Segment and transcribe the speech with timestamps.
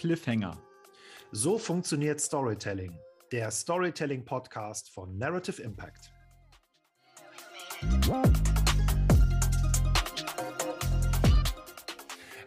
[0.00, 0.56] Cliffhanger.
[1.30, 2.98] So funktioniert Storytelling,
[3.32, 6.10] der Storytelling-Podcast von Narrative Impact.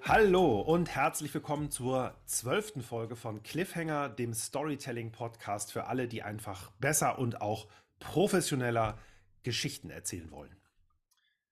[0.02, 6.72] Hallo und herzlich willkommen zur zwölften Folge von Cliffhanger, dem Storytelling-Podcast für alle, die einfach
[6.80, 7.68] besser und auch
[8.00, 8.98] professioneller
[9.44, 10.60] Geschichten erzählen wollen.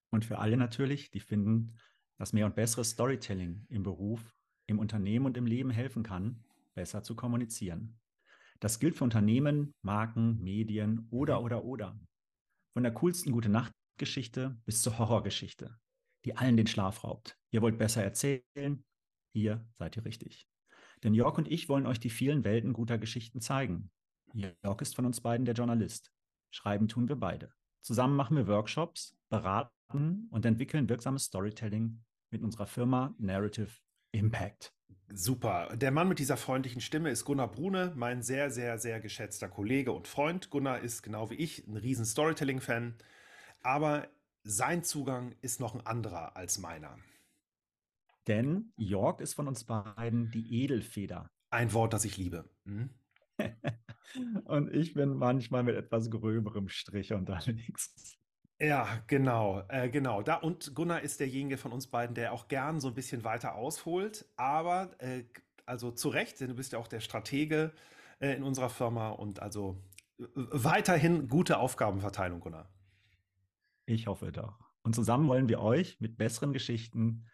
[0.09, 1.77] Und für alle natürlich, die finden,
[2.18, 4.34] dass mehr und besseres Storytelling im Beruf,
[4.71, 6.43] im Unternehmen und im Leben helfen kann,
[6.73, 7.99] besser zu kommunizieren.
[8.59, 11.45] Das gilt für Unternehmen, Marken, Medien oder, mhm.
[11.45, 11.99] oder, oder.
[12.73, 15.77] Von der coolsten Gute-Nacht-Geschichte bis zur Horrorgeschichte,
[16.25, 17.38] die allen den Schlaf raubt.
[17.52, 18.84] Ihr wollt besser erzählen?
[19.34, 20.47] Hier seid ihr richtig.
[21.03, 23.89] Denn Jörg und ich wollen euch die vielen Welten guter Geschichten zeigen.
[24.33, 26.11] Jörg ist von uns beiden der Journalist.
[26.52, 27.52] Schreiben tun wir beide.
[27.81, 33.72] Zusammen machen wir Workshops, beraten und entwickeln wirksames Storytelling mit unserer Firma Narrative
[34.12, 34.73] Impact.
[35.14, 35.76] Super.
[35.76, 39.92] Der Mann mit dieser freundlichen Stimme ist Gunnar Brune, mein sehr, sehr, sehr geschätzter Kollege
[39.92, 40.50] und Freund.
[40.50, 42.95] Gunnar ist genau wie ich ein riesen Storytelling-Fan,
[43.62, 44.08] aber
[44.44, 46.98] sein Zugang ist noch ein anderer als meiner.
[48.28, 51.30] Denn Jörg ist von uns beiden die Edelfeder.
[51.50, 52.50] Ein Wort, das ich liebe.
[52.66, 52.90] Hm?
[54.46, 58.18] und ich bin manchmal mit etwas gröberem Strich unterwegs.
[58.62, 60.22] Ja, genau, äh, genau.
[60.22, 63.56] Da und Gunnar ist derjenige von uns beiden, der auch gern so ein bisschen weiter
[63.56, 65.23] ausholt, aber äh,
[65.66, 67.73] also zu Recht, denn du bist ja auch der Stratege
[68.20, 69.84] äh, in unserer Firma und also
[70.36, 72.70] weiterhin gute Aufgabenverteilung, Gunnar.
[73.88, 74.59] Ich hoffe doch.
[74.84, 77.25] Und zusammen wollen wir euch mit besseren Geschichten,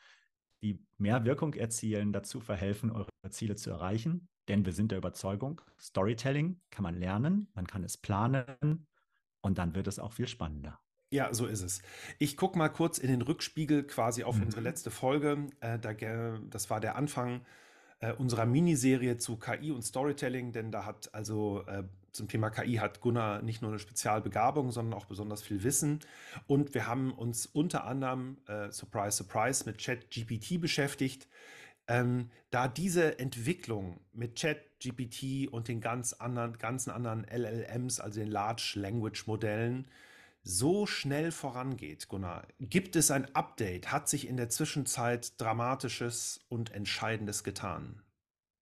[0.64, 4.30] die mehr Wirkung erzielen, dazu verhelfen, eure Ziele zu erreichen.
[4.47, 8.88] Denn wir sind der Überzeugung, Storytelling kann man lernen, man kann es planen
[9.41, 10.80] und dann wird es auch viel spannender.
[11.09, 11.81] Ja, so ist es.
[12.19, 14.44] Ich gucke mal kurz in den Rückspiegel quasi auf mhm.
[14.44, 15.47] unsere letzte Folge.
[15.61, 15.94] Äh, da,
[16.50, 17.41] das war der Anfang
[18.00, 22.75] äh, unserer Miniserie zu KI und Storytelling, denn da hat also äh, zum Thema KI
[22.75, 26.00] hat Gunnar nicht nur eine Spezialbegabung, sondern auch besonders viel Wissen.
[26.45, 31.28] Und wir haben uns unter anderem, äh, surprise, surprise, mit ChatGPT beschäftigt.
[31.88, 38.29] Ähm, da diese Entwicklung mit ChatGPT und den ganz anderen, ganzen anderen LLMs, also den
[38.29, 39.88] Large Language Modellen,
[40.47, 42.47] so schnell vorangeht, Gunnar.
[42.59, 43.91] Gibt es ein Update?
[43.91, 48.02] Hat sich in der Zwischenzeit Dramatisches und Entscheidendes getan?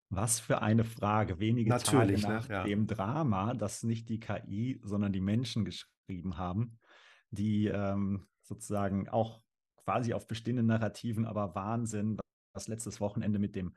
[0.10, 1.40] Was für eine Frage.
[1.40, 2.40] Wenige Natürlich, Tage ne?
[2.40, 2.56] nach ne?
[2.56, 2.64] ja.
[2.64, 6.80] dem Drama, das nicht die KI, sondern die Menschen geschrieben haben,
[7.30, 9.42] die ähm, sozusagen auch
[9.84, 12.18] quasi auf bestehenden Narrativen, aber Wahnsinn,
[12.54, 13.76] was letztes Wochenende mit dem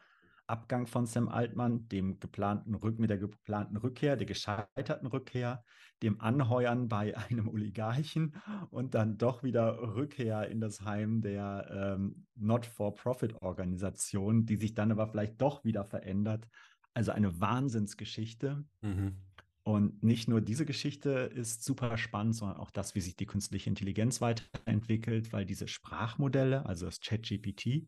[0.48, 5.64] Abgang von Sam Altmann, dem geplanten Rück mit der geplanten Rückkehr, der gescheiterten Rückkehr,
[6.02, 8.34] dem Anheuern bei einem Oligarchen
[8.70, 15.08] und dann doch wieder Rückkehr in das Heim der ähm, Not-for-Profit-Organisation, die sich dann aber
[15.08, 16.48] vielleicht doch wieder verändert.
[16.94, 18.64] Also eine Wahnsinnsgeschichte.
[18.80, 19.16] Mhm.
[19.64, 23.68] Und nicht nur diese Geschichte ist super spannend, sondern auch das, wie sich die künstliche
[23.68, 27.86] Intelligenz weiterentwickelt, weil diese Sprachmodelle, also das ChatGPT,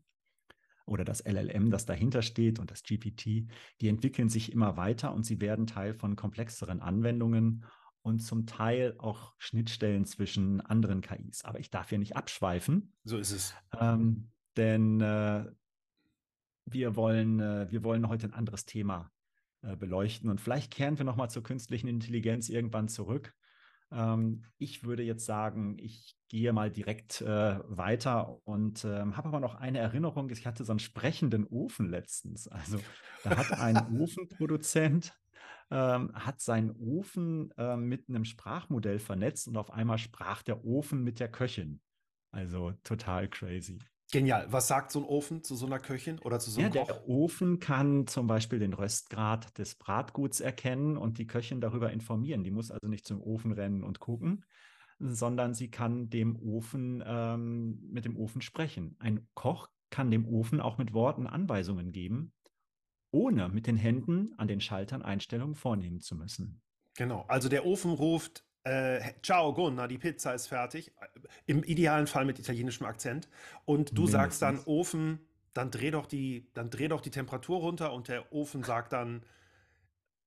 [0.86, 3.48] oder das LLM, das dahinter steht und das GPT,
[3.80, 7.64] die entwickeln sich immer weiter und sie werden Teil von komplexeren Anwendungen
[8.02, 11.44] und zum Teil auch Schnittstellen zwischen anderen KIs.
[11.44, 12.92] Aber ich darf hier nicht abschweifen.
[13.04, 13.54] So ist es.
[13.78, 15.44] Ähm, denn äh,
[16.64, 19.10] wir, wollen, äh, wir wollen heute ein anderes Thema
[19.62, 23.34] äh, beleuchten und vielleicht kehren wir nochmal zur künstlichen Intelligenz irgendwann zurück.
[23.92, 29.40] Ähm, ich würde jetzt sagen, ich gehe mal direkt äh, weiter und ähm, habe aber
[29.40, 30.30] noch eine Erinnerung.
[30.30, 32.46] Ich hatte so einen sprechenden Ofen letztens.
[32.48, 32.78] Also
[33.24, 35.14] da hat ein Ofenproduzent
[35.70, 41.04] ähm, hat seinen Ofen äh, mit einem Sprachmodell vernetzt und auf einmal sprach der Ofen
[41.04, 41.80] mit der Köchin.
[42.32, 43.78] Also total crazy.
[44.10, 44.47] Genial.
[44.50, 46.87] Was sagt so ein Ofen zu so einer Köchin oder zu so einem ja, Koch?
[46.88, 52.43] Der Ofen kann zum Beispiel den Röstgrad des Bratguts erkennen und die Köchin darüber informieren.
[52.43, 54.44] Die muss also nicht zum Ofen rennen und gucken,
[54.98, 58.97] sondern sie kann dem Ofen ähm, mit dem Ofen sprechen.
[58.98, 62.33] Ein Koch kann dem Ofen auch mit Worten Anweisungen geben,
[63.13, 66.63] ohne mit den Händen an den Schaltern Einstellungen vornehmen zu müssen.
[66.97, 67.24] Genau.
[67.28, 70.92] Also der Ofen ruft äh, Ciao Gunnar, die Pizza ist fertig.
[71.47, 73.28] Im idealen Fall mit italienischem Akzent.
[73.65, 74.10] Und du Mindestens.
[74.12, 75.21] sagst dann Ofen,
[75.53, 79.24] dann dreh doch die, dann dreh doch die Temperatur runter und der Ofen sagt dann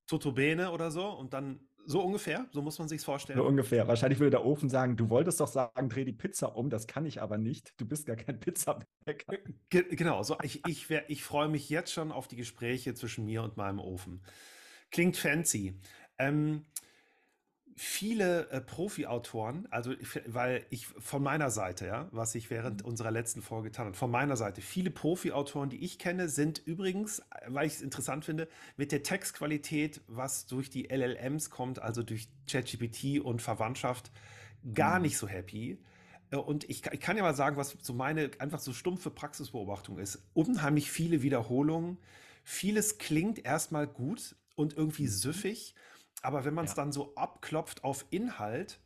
[0.08, 3.38] Tutto bene oder so und dann so ungefähr, so muss man sich vorstellen.
[3.38, 3.88] So ungefähr.
[3.88, 7.06] Wahrscheinlich würde der Ofen sagen, du wolltest doch sagen, dreh die Pizza um, das kann
[7.06, 7.74] ich aber nicht.
[7.78, 9.38] Du bist gar kein Pizzabäcker.
[9.70, 13.44] Ge genau, so ich, ich, ich freue mich jetzt schon auf die Gespräche zwischen mir
[13.44, 14.22] und meinem Ofen.
[14.92, 15.80] Klingt fancy.
[16.18, 16.64] Ähm,
[17.76, 19.94] viele äh, Profi-Autoren, also
[20.28, 22.90] weil ich von meiner Seite, ja, was ich während mhm.
[22.90, 27.22] unserer letzten Folge getan habe, von meiner Seite, viele Profi-Autoren, die ich kenne, sind übrigens,
[27.48, 28.48] weil ich es interessant finde,
[28.78, 34.12] mit der Textqualität, was durch die LLMs kommt, also durch ChatGPT und Verwandtschaft,
[34.74, 35.04] gar mhm.
[35.04, 35.80] nicht so happy.
[36.32, 39.98] Äh, und ich, ich, kann ja mal sagen, was so meine einfach so stumpfe Praxisbeobachtung
[40.00, 40.24] ist.
[40.34, 41.98] Unheimlich viele Wiederholungen.
[42.44, 45.74] Vieles klingt erstmal gut und irgendwie mhm.
[46.24, 46.76] Aber wenn man es ja.
[46.78, 48.80] dann so abklopft auf Inhalt,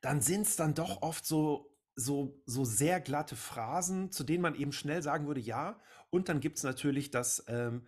[0.00, 4.54] dann sind es dann doch oft so, so, so sehr glatte Phrasen, zu denen man
[4.54, 5.80] eben schnell sagen würde, ja.
[6.10, 7.86] Und dann gibt es natürlich das ähm,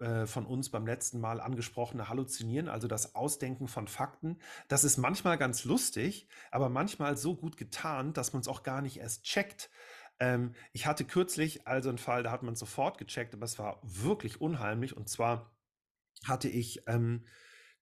[0.00, 4.40] äh, von uns beim letzten Mal angesprochene Halluzinieren, also das Ausdenken von Fakten.
[4.66, 8.82] Das ist manchmal ganz lustig, aber manchmal so gut getan, dass man es auch gar
[8.82, 9.70] nicht erst checkt.
[10.18, 13.80] Ähm, ich hatte kürzlich also einen Fall, da hat man sofort gecheckt, aber es war
[13.82, 14.96] wirklich unheimlich.
[14.96, 15.54] Und zwar
[16.24, 17.24] hatte ich ähm,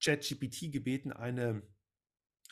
[0.03, 1.63] ChatGPT gebeten, eine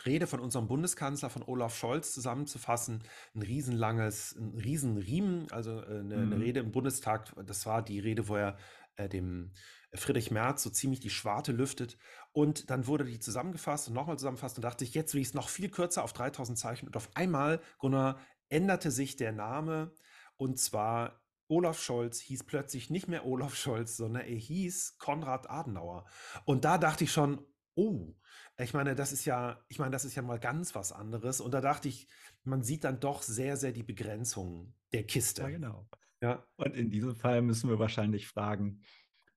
[0.06, 3.02] Rede von unserem Bundeskanzler, von Olaf Scholz zusammenzufassen.
[3.34, 6.32] Ein riesenlanges, ein Riesenriemen, also äh, eine, mhm.
[6.32, 7.32] eine, Rede im Bundestag.
[7.44, 8.56] Das war die Rede, wo er
[8.96, 9.52] äh, dem
[9.94, 11.98] Friedrich Merz so ziemlich die Schwarte lüftet.
[12.32, 15.34] Und dann wurde die zusammengefasst und nochmal zusammengefasst und dachte ich, jetzt will ich es
[15.34, 16.86] noch viel kürzer auf 3000 Zeichen.
[16.86, 19.92] Und auf einmal, Gunnar, änderte sich der Name
[20.36, 21.19] und zwar
[21.50, 26.06] Olaf Scholz hieß plötzlich nicht mehr Olaf Scholz, sondern er hieß Konrad Adenauer.
[26.44, 27.44] Und da dachte ich schon,
[27.74, 28.14] oh,
[28.58, 31.40] ich meine, das ist ja, ich meine, das ist ja mal ganz was anderes.
[31.40, 32.08] Und da dachte ich,
[32.44, 35.42] man sieht dann doch sehr, sehr die Begrenzung der Kiste.
[35.42, 35.88] Ja, genau.
[36.20, 36.46] Ja.
[36.56, 38.82] Und in diesem Fall müssen wir wahrscheinlich fragen,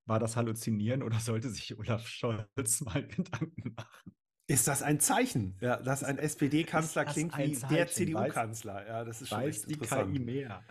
[0.06, 4.14] war das Halluzinieren oder sollte sich Olaf Scholz mal Gedanken machen?
[4.46, 8.86] Ist das ein Zeichen, ja, dass ein SPD-Kanzler klingt wie der CDU-Kanzler?
[8.86, 10.66] Ja, das ist schon weiß die KI mehr.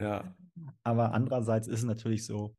[0.00, 0.34] Ja.
[0.82, 2.56] Aber andererseits ist es natürlich so,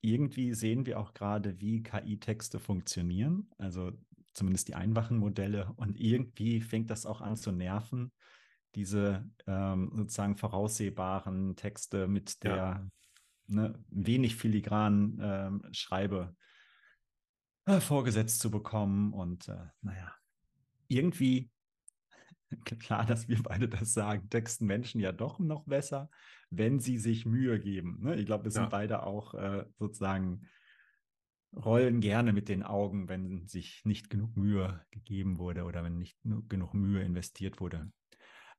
[0.00, 3.92] irgendwie sehen wir auch gerade, wie KI-Texte funktionieren, also
[4.34, 5.72] zumindest die einfachen Modelle.
[5.76, 8.12] Und irgendwie fängt das auch an zu nerven,
[8.74, 12.86] diese ähm, sozusagen voraussehbaren Texte mit der ja.
[13.46, 16.34] ne, wenig filigranen ähm, Schreibe
[17.66, 19.12] äh, vorgesetzt zu bekommen.
[19.12, 20.12] Und äh, naja,
[20.88, 21.50] irgendwie
[22.80, 26.10] klar, dass wir beide das sagen, texten Menschen ja doch noch besser,
[26.50, 27.98] wenn sie sich Mühe geben.
[28.02, 28.16] Ne?
[28.16, 28.68] Ich glaube, wir sind ja.
[28.68, 30.46] beide auch äh, sozusagen
[31.54, 36.18] rollen gerne mit den Augen, wenn sich nicht genug Mühe gegeben wurde oder wenn nicht
[36.48, 37.90] genug Mühe investiert wurde.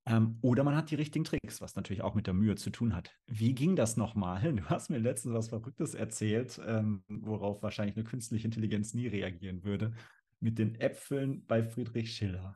[0.07, 2.95] Ähm, oder man hat die richtigen Tricks, was natürlich auch mit der Mühe zu tun
[2.95, 3.11] hat.
[3.25, 4.41] Wie ging das nochmal?
[4.55, 9.63] Du hast mir letztens was Verrücktes erzählt, ähm, worauf wahrscheinlich eine künstliche Intelligenz nie reagieren
[9.63, 9.93] würde.
[10.39, 12.55] Mit den Äpfeln bei Friedrich Schiller.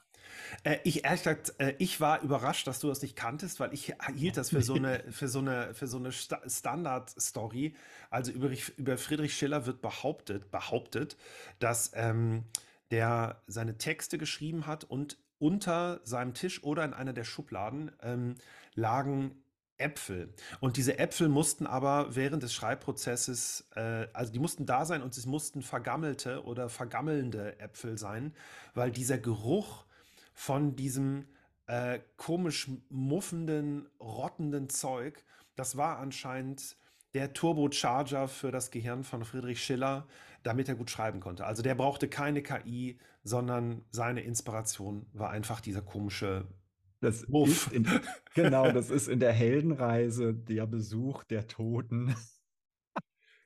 [0.64, 3.94] Äh, ich ehrlich gesagt, äh, ich war überrascht, dass du das nicht kanntest, weil ich
[4.16, 7.76] hielt das für so eine, für so eine, für so eine Sta Standard-Story.
[8.10, 11.18] Also über, über Friedrich Schiller wird behauptet, behauptet,
[11.60, 12.44] dass ähm,
[12.92, 18.36] der seine Texte geschrieben hat und unter seinem Tisch oder in einer der Schubladen ähm,
[18.76, 19.42] lagen
[19.80, 20.34] Äpfel.
[20.60, 25.16] Und diese Äpfel mussten aber während des Schreibprozesses, äh, also die mussten da sein und
[25.18, 28.34] es mussten vergammelte oder vergammelnde Äpfel sein,
[28.74, 29.86] weil dieser Geruch
[30.40, 31.26] von diesem
[31.68, 35.26] äh, komisch muffenden, rottenden Zeug.
[35.58, 36.78] Das war anscheinend
[37.14, 40.08] der Turbocharger für das Gehirn von Friedrich Schiller,
[40.44, 41.46] damit er gut schreiben konnte.
[41.46, 46.48] Also der brauchte keine KI, sondern seine Inspiration war einfach dieser komische
[47.02, 47.70] das Muff.
[47.74, 47.86] In,
[48.34, 52.16] genau, das ist in der Heldenreise der Besuch der Toten.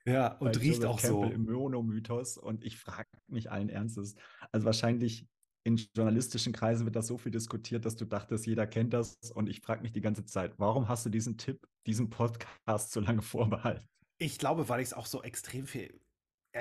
[0.05, 1.33] Ja, und riecht auch Campbell so.
[1.33, 2.37] Im Monomythos.
[2.37, 4.15] Und ich frage mich allen Ernstes.
[4.51, 5.27] Also wahrscheinlich
[5.63, 9.17] in journalistischen Kreisen wird das so viel diskutiert, dass du dachtest, jeder kennt das.
[9.33, 12.99] Und ich frage mich die ganze Zeit, warum hast du diesen Tipp, diesen Podcast so
[12.99, 13.87] lange vorbehalten?
[14.17, 15.99] Ich glaube, weil ich es auch so extrem viel.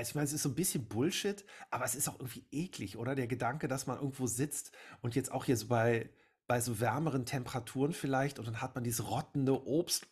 [0.01, 3.15] Ich meine, es ist so ein bisschen Bullshit, aber es ist auch irgendwie eklig, oder?
[3.15, 6.09] Der Gedanke, dass man irgendwo sitzt und jetzt auch hier so bei
[6.53, 10.07] bei so wärmeren Temperaturen vielleicht und dann hat man dieses rottende Obst.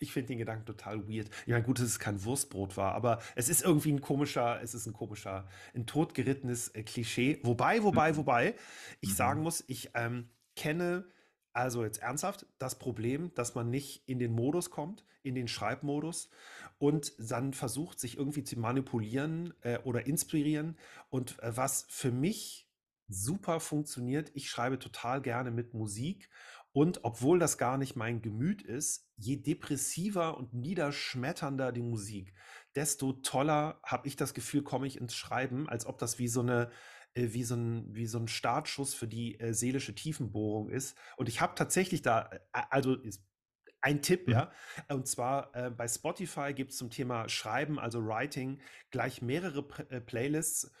[0.00, 1.28] Ich finde den Gedanken total weird.
[1.44, 4.72] Ich meine, gut, dass es kein Wurstbrot war, aber es ist irgendwie ein komischer, es
[4.72, 7.40] ist ein komischer, ein totgerittenes äh, Klischee.
[7.42, 8.16] Wobei, wobei, mhm.
[8.16, 8.54] wobei,
[9.02, 9.14] ich mhm.
[9.16, 11.04] sagen muss, ich ähm, kenne
[11.52, 16.30] also jetzt ernsthaft das Problem, dass man nicht in den Modus kommt, in den Schreibmodus
[16.78, 20.78] und dann versucht, sich irgendwie zu manipulieren äh, oder inspirieren.
[21.10, 22.66] Und äh, was für mich
[23.12, 24.30] super funktioniert.
[24.34, 26.28] Ich schreibe total gerne mit Musik
[26.72, 32.34] und obwohl das gar nicht mein Gemüt ist, je depressiver und niederschmetternder die Musik,
[32.74, 36.40] desto toller habe ich das Gefühl, komme ich ins Schreiben, als ob das wie so
[36.40, 36.70] eine
[37.14, 40.96] äh, wie so ein, wie so ein Startschuss für die äh, seelische Tiefenbohrung ist.
[41.16, 42.38] Und ich habe tatsächlich da, äh,
[42.70, 43.22] also ist
[43.82, 44.32] ein Tipp, mhm.
[44.32, 44.52] ja.
[44.88, 49.82] Und zwar äh, bei Spotify gibt es zum Thema Schreiben, also Writing, gleich mehrere P
[49.90, 50.72] äh, Playlists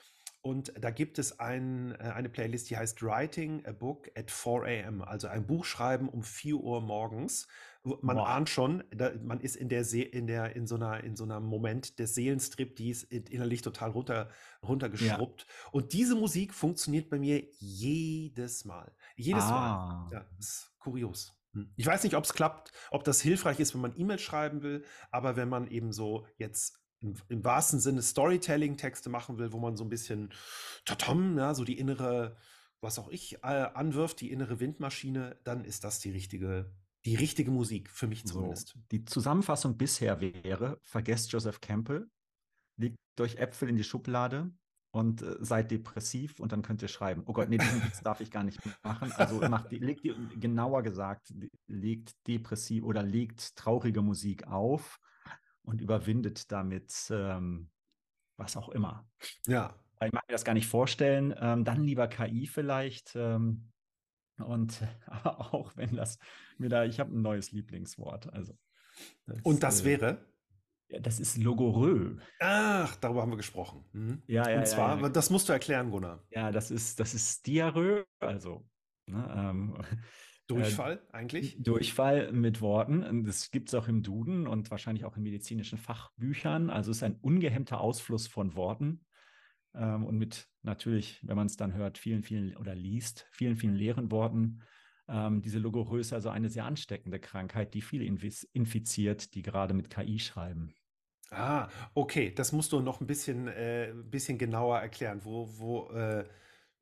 [0.42, 4.62] Und da gibt es ein, äh, eine Playlist, die heißt Writing a Book at 4
[4.64, 7.46] a.m., also ein Buch schreiben um 4 Uhr morgens.
[7.84, 8.28] Man Boah.
[8.28, 11.24] ahnt schon, da, man ist in der, See, in der in so einer in so
[11.24, 14.30] einem Moment des Seelenstrip, die ist innerlich total runter
[14.64, 15.46] runtergeschrubbt.
[15.48, 15.68] Ja.
[15.72, 20.08] Und diese Musik funktioniert bei mir jedes Mal, jedes ah.
[20.10, 20.12] Mal.
[20.12, 21.36] Ja, ist kurios.
[21.54, 21.72] Hm.
[21.76, 24.84] Ich weiß nicht, ob es klappt, ob das hilfreich ist, wenn man E-Mail schreiben will,
[25.10, 29.76] aber wenn man eben so jetzt im, im wahrsten Sinne Storytelling-Texte machen will, wo man
[29.76, 30.32] so ein bisschen
[30.84, 32.36] tatam, ja, so die innere,
[32.80, 36.72] was auch ich, äh, anwirft, die innere Windmaschine, dann ist das die richtige,
[37.04, 38.68] die richtige Musik, für mich zumindest.
[38.68, 42.08] So, die Zusammenfassung bisher wäre, vergesst Joseph Campbell,
[42.76, 44.50] legt durch Äpfel in die Schublade
[44.92, 47.22] und äh, seid depressiv und dann könnt ihr schreiben.
[47.26, 49.10] Oh Gott, nee, diesen Witz darf ich gar nicht machen.
[49.12, 51.32] Also macht die, legt die, genauer gesagt,
[51.66, 55.00] legt depressiv oder legt traurige Musik auf
[55.62, 57.70] und überwindet damit ähm,
[58.36, 59.08] was auch immer.
[59.46, 59.78] Ja.
[60.04, 61.34] Ich mag mir das gar nicht vorstellen.
[61.38, 63.14] Ähm, dann lieber KI vielleicht.
[63.14, 63.70] Ähm,
[64.38, 66.18] und aber auch wenn das
[66.58, 68.32] mir da, ich habe ein neues Lieblingswort.
[68.32, 68.58] Also
[69.26, 70.26] das, und das äh, wäre?
[70.88, 72.18] Ja, das ist Logorö.
[72.40, 73.84] Ach, darüber haben wir gesprochen.
[73.92, 74.22] Mhm.
[74.26, 74.58] Ja, ja.
[74.58, 75.08] Und zwar, ja, ja.
[75.08, 76.22] das musst du erklären, Gunnar.
[76.30, 78.68] Ja, das ist, das ist Diarrhoe, also
[79.06, 79.78] ne, ähm,
[80.46, 81.56] Durchfall äh, eigentlich?
[81.62, 83.24] Durchfall mit Worten.
[83.24, 86.70] Das gibt es auch im Duden und wahrscheinlich auch in medizinischen Fachbüchern.
[86.70, 89.04] Also es ist ein ungehemmter Ausfluss von Worten.
[89.74, 93.74] Ähm, und mit natürlich, wenn man es dann hört, vielen, vielen oder liest, vielen, vielen
[93.74, 94.62] leeren Worten.
[95.08, 100.18] Ähm, diese Logoröse, also eine sehr ansteckende Krankheit, die viele infiziert, die gerade mit KI
[100.18, 100.74] schreiben.
[101.30, 105.24] Ah, okay, das musst du noch ein bisschen, äh, bisschen genauer erklären.
[105.24, 106.28] Wo, wo, äh,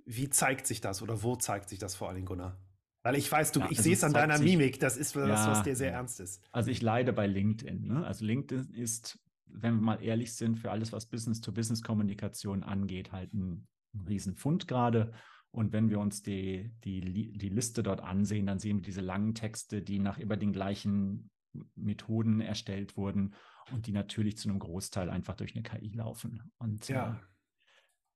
[0.05, 2.59] wie zeigt sich das oder wo zeigt sich das vor allem, Gunnar?
[3.03, 5.17] Weil ich weiß, du, ja, ich also sehe es an deiner sich, Mimik, das ist
[5.17, 6.43] was, ja, was dir sehr ernst ist.
[6.53, 7.87] Also ich leide bei LinkedIn.
[7.87, 8.07] Ne?
[8.07, 13.67] Also LinkedIn ist, wenn wir mal ehrlich sind, für alles, was Business-to-Business-Kommunikation angeht, halt ein,
[13.95, 15.13] ein Riesenfund gerade.
[15.51, 19.35] Und wenn wir uns die, die, die Liste dort ansehen, dann sehen wir diese langen
[19.35, 21.31] Texte, die nach über den gleichen
[21.75, 23.35] Methoden erstellt wurden
[23.73, 26.53] und die natürlich zu einem Großteil einfach durch eine KI laufen.
[26.59, 27.21] Und ja.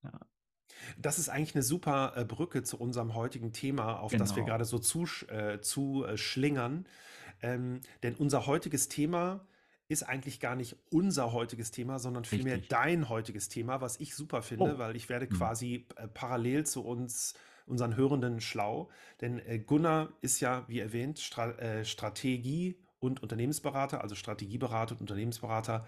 [0.02, 0.20] Äh, ja.
[0.98, 4.46] Das ist eigentlich eine super äh, Brücke zu unserem heutigen Thema, auf das wir genau.
[4.46, 6.86] gerade so zusch äh, zu äh, schlingern.
[7.42, 9.46] Ähm, denn unser heutiges Thema
[9.88, 14.42] ist eigentlich gar nicht unser heutiges Thema, sondern vielmehr dein heutiges Thema, was ich super
[14.42, 14.78] finde, Oh.
[14.78, 15.36] weil ich werde Mhm.
[15.36, 17.34] quasi äh, parallel zu uns,
[17.66, 18.90] unseren Hörenden schlau.
[19.20, 25.02] Denn äh, Gunnar ist ja, wie erwähnt, Stra äh, Strategie und Unternehmensberater, also Strategieberater und
[25.02, 25.86] Unternehmensberater.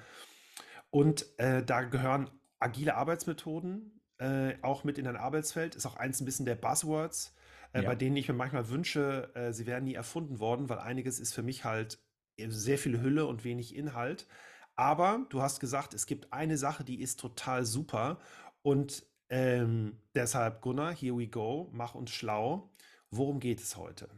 [0.90, 5.74] Und da gehören agile Arbeitsmethoden, äh, auch mit in dein Arbeitsfeld.
[5.74, 7.34] Ist auch eins ein bisschen der Buzzwords,
[7.72, 7.88] äh, ja.
[7.88, 11.34] bei denen ich mir manchmal wünsche, äh, sie wären nie erfunden worden, weil einiges ist
[11.34, 11.98] für mich halt
[12.38, 14.26] sehr viel Hülle und wenig Inhalt.
[14.74, 18.20] Aber du hast gesagt, es gibt eine Sache, die ist total super.
[18.62, 22.70] Und ähm, deshalb, Gunnar, here we go, mach uns schlau.
[23.10, 24.08] Worum geht es heute?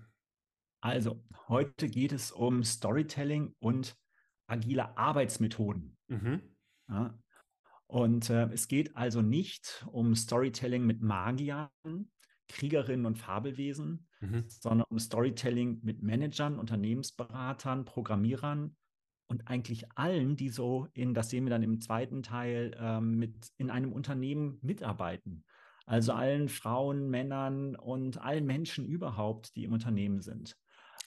[0.81, 3.97] Also, heute geht es um Storytelling und
[4.47, 5.97] agile Arbeitsmethoden.
[6.09, 6.43] Mhm.
[6.89, 7.19] Ja,
[7.89, 11.71] und äh, es geht also nicht um Storytelling mit Magiern,
[12.47, 14.45] Kriegerinnen und Fabelwesen, mhm.
[14.47, 18.77] sondern um Storytelling mit Managern, Unternehmensberatern, Programmierern
[19.27, 23.51] und eigentlich allen, die so in, das sehen wir dann im zweiten Teil, ähm, mit
[23.57, 25.45] in einem Unternehmen mitarbeiten.
[25.87, 30.57] Also allen Frauen, Männern und allen Menschen überhaupt, die im Unternehmen sind.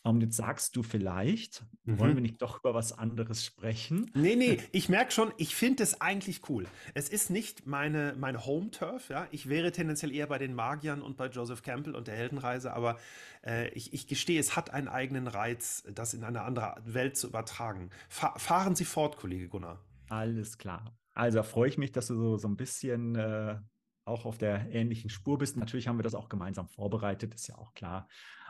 [0.03, 1.99] Und jetzt sagst du vielleicht, mhm.
[1.99, 4.09] wollen wir nicht doch über was anderes sprechen?
[4.15, 6.65] Nee, nee, ich merke schon, ich finde es eigentlich cool.
[6.95, 9.27] Es ist nicht meine, meine Home-Turf, ja.
[9.29, 12.97] Ich wäre tendenziell eher bei den Magiern und bei Joseph Campbell und der Heldenreise, aber
[13.45, 17.27] äh, ich, ich gestehe, es hat einen eigenen Reiz, das in eine andere Welt zu
[17.27, 17.91] übertragen.
[18.09, 19.85] Fa fahren Sie fort, Kollege Gunnar.
[20.09, 20.97] Alles klar.
[21.13, 23.59] Also freue ich mich, dass du so, so ein bisschen äh,
[24.05, 25.57] auch auf der ähnlichen Spur bist.
[25.57, 28.07] Natürlich haben wir das auch gemeinsam vorbereitet, ist ja auch klar.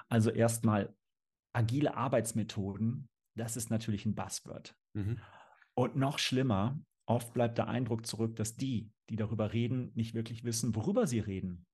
[0.10, 0.93] Also erstmal,
[1.53, 4.75] agile Arbeitsmethoden, das ist natürlich ein Buzzword.
[4.93, 5.20] Mhm.
[5.74, 10.43] Und noch schlimmer, oft bleibt der Eindruck zurück, dass die, die darüber reden, nicht wirklich
[10.43, 11.65] wissen, worüber sie reden.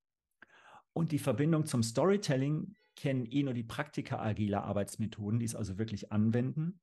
[0.94, 5.78] Und die Verbindung zum Storytelling kennen eh nur die Praktiker agiler Arbeitsmethoden, die es also
[5.78, 6.80] wirklich anwenden.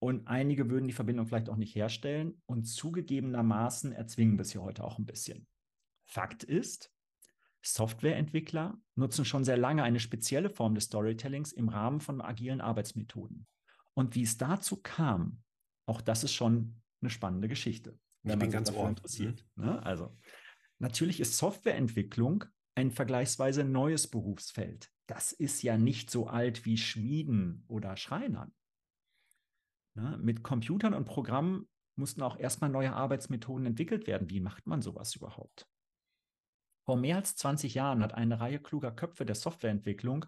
[0.00, 4.62] Und einige würden die Verbindung vielleicht auch nicht herstellen und zugegebenermaßen erzwingen wir es hier
[4.62, 5.46] heute auch ein bisschen.
[6.08, 6.91] Fakt ist,
[7.62, 13.46] Softwareentwickler nutzen schon sehr lange eine spezielle Form des Storytellings im Rahmen von agilen Arbeitsmethoden.
[13.94, 15.42] Und wie es dazu kam,
[15.86, 19.46] auch das ist schon eine spannende Geschichte, wenn man sich dafür interessiert.
[19.56, 19.64] Mhm.
[19.64, 19.82] Ne?
[19.82, 20.16] Also
[20.78, 24.90] natürlich ist Softwareentwicklung ein vergleichsweise neues Berufsfeld.
[25.06, 28.54] Das ist ja nicht so alt wie Schmieden oder Schreinern.
[29.94, 30.18] Ne?
[30.22, 34.30] Mit Computern und Programmen mussten auch erstmal neue Arbeitsmethoden entwickelt werden.
[34.30, 35.68] Wie macht man sowas überhaupt?
[36.84, 40.26] Vor mehr als 20 Jahren hat eine Reihe kluger Köpfe der Softwareentwicklung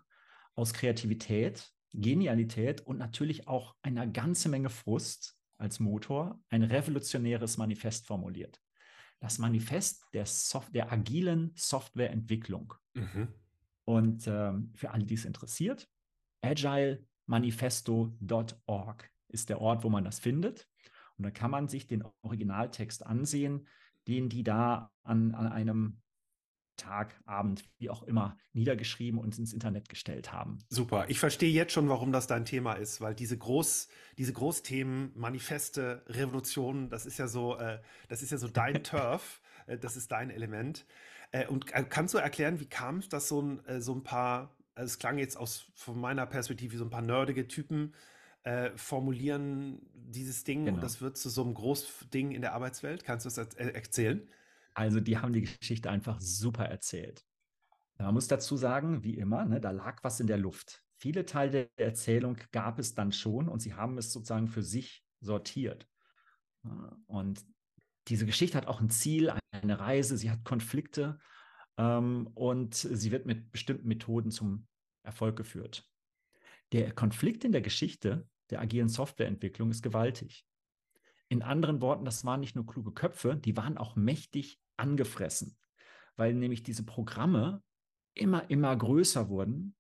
[0.54, 8.06] aus Kreativität, Genialität und natürlich auch einer ganzen Menge Frust als Motor ein revolutionäres Manifest
[8.06, 8.60] formuliert.
[9.20, 12.74] Das Manifest der, Soft der agilen Softwareentwicklung.
[12.94, 13.28] Mhm.
[13.84, 15.88] Und ähm, für alle, die es interessiert,
[16.42, 20.68] agilemanifesto.org ist der Ort, wo man das findet.
[21.16, 23.68] Und da kann man sich den Originaltext ansehen,
[24.08, 26.02] den die da an, an einem
[26.76, 30.58] Tag, Abend, wie auch immer, niedergeschrieben und ins Internet gestellt haben.
[30.68, 31.06] Super.
[31.08, 33.88] Ich verstehe jetzt schon, warum das dein Thema ist, weil diese Groß,
[34.18, 39.40] diese Großthemen, Manifeste, Revolutionen, das ist ja so, äh, das ist ja so dein Turf,
[39.66, 40.86] äh, das ist dein Element.
[41.32, 44.02] Äh, und äh, kannst du erklären, wie kam es, dass so ein, äh, so ein
[44.02, 47.94] paar, also es klang jetzt aus von meiner Perspektive wie so ein paar nerdige Typen
[48.44, 50.76] äh, formulieren dieses Ding genau.
[50.76, 53.04] und das wird zu so einem Großding in der Arbeitswelt.
[53.04, 54.28] Kannst du das erzählen?
[54.74, 57.24] Also die haben die Geschichte einfach super erzählt.
[57.98, 60.82] Man muss dazu sagen, wie immer, ne, da lag was in der Luft.
[60.96, 65.04] Viele Teile der Erzählung gab es dann schon und sie haben es sozusagen für sich
[65.20, 65.86] sortiert.
[67.06, 67.44] Und
[68.08, 71.18] diese Geschichte hat auch ein Ziel, eine Reise, sie hat Konflikte
[71.76, 74.66] ähm, und sie wird mit bestimmten Methoden zum
[75.02, 75.88] Erfolg geführt.
[76.72, 80.46] Der Konflikt in der Geschichte der agilen Softwareentwicklung ist gewaltig.
[81.28, 85.56] In anderen Worten, das waren nicht nur kluge Köpfe, die waren auch mächtig angefressen,
[86.16, 87.62] weil nämlich diese Programme
[88.14, 89.74] immer, immer größer wurden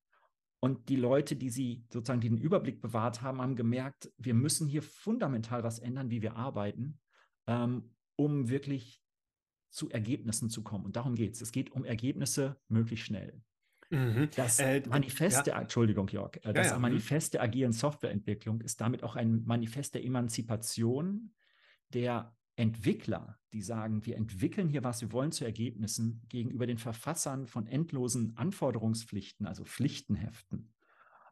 [0.60, 4.82] und die Leute, die sie sozusagen den Überblick bewahrt haben, haben gemerkt, wir müssen hier
[4.82, 6.98] fundamental was ändern, wie wir arbeiten,
[7.46, 9.02] ähm, um wirklich
[9.68, 10.84] zu Ergebnissen zu kommen.
[10.84, 11.42] Und darum geht es.
[11.42, 13.42] Es geht um Ergebnisse möglichst schnell.
[13.90, 14.30] Mhm.
[14.36, 15.42] Das äh, Manifest ja.
[15.42, 16.76] der, Entschuldigung, Jörg, äh, das ja, ja.
[16.76, 16.82] Mhm.
[16.82, 21.34] Manifest der agilen Softwareentwicklung ist damit auch ein Manifest der Emanzipation
[21.92, 27.46] der Entwickler, die sagen, wir entwickeln hier was, wir wollen zu Ergebnissen gegenüber den Verfassern
[27.46, 30.72] von endlosen Anforderungspflichten, also Pflichtenheften.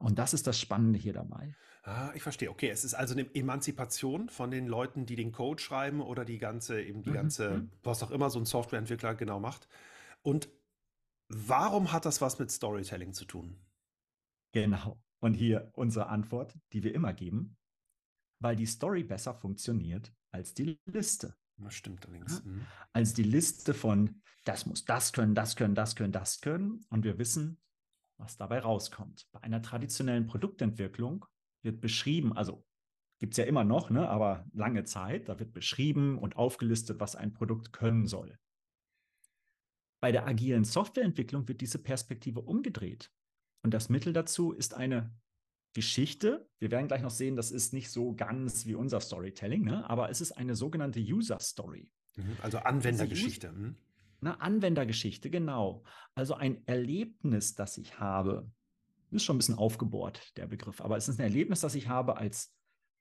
[0.00, 1.54] Und das ist das Spannende hier dabei.
[1.84, 2.50] Ah, ich verstehe.
[2.50, 6.38] Okay, es ist also eine Emanzipation von den Leuten, die den Code schreiben oder die
[6.38, 7.14] ganze, eben die mhm.
[7.14, 7.70] ganze, mhm.
[7.84, 9.68] was auch immer so ein Softwareentwickler genau macht.
[10.22, 10.48] Und
[11.28, 13.56] warum hat das was mit Storytelling zu tun?
[14.52, 15.00] Genau.
[15.20, 17.56] Und hier unsere Antwort, die wir immer geben,
[18.40, 21.36] weil die Story besser funktioniert als die Liste.
[21.58, 22.42] Das stimmt allerdings.
[22.44, 22.66] Mhm.
[22.92, 26.84] Als die Liste von, das muss das können, das können, das können, das können.
[26.88, 27.60] Und wir wissen,
[28.18, 29.28] was dabei rauskommt.
[29.32, 31.26] Bei einer traditionellen Produktentwicklung
[31.62, 32.66] wird beschrieben, also
[33.20, 37.14] gibt es ja immer noch, ne, aber lange Zeit, da wird beschrieben und aufgelistet, was
[37.14, 38.38] ein Produkt können soll.
[40.00, 43.12] Bei der agilen Softwareentwicklung wird diese Perspektive umgedreht.
[43.64, 45.14] Und das Mittel dazu ist eine
[45.72, 46.48] Geschichte.
[46.58, 49.88] Wir werden gleich noch sehen, das ist nicht so ganz wie unser Storytelling, ne?
[49.88, 51.90] aber es ist eine sogenannte User Story.
[52.16, 53.48] Mhm, also Anwendergeschichte.
[53.48, 53.76] Eine
[54.20, 54.40] mhm.
[54.40, 55.82] Anwendergeschichte, genau.
[56.14, 58.50] Also ein Erlebnis, das ich habe.
[59.10, 62.16] Ist schon ein bisschen aufgebohrt, der Begriff, aber es ist ein Erlebnis, das ich habe
[62.16, 62.54] als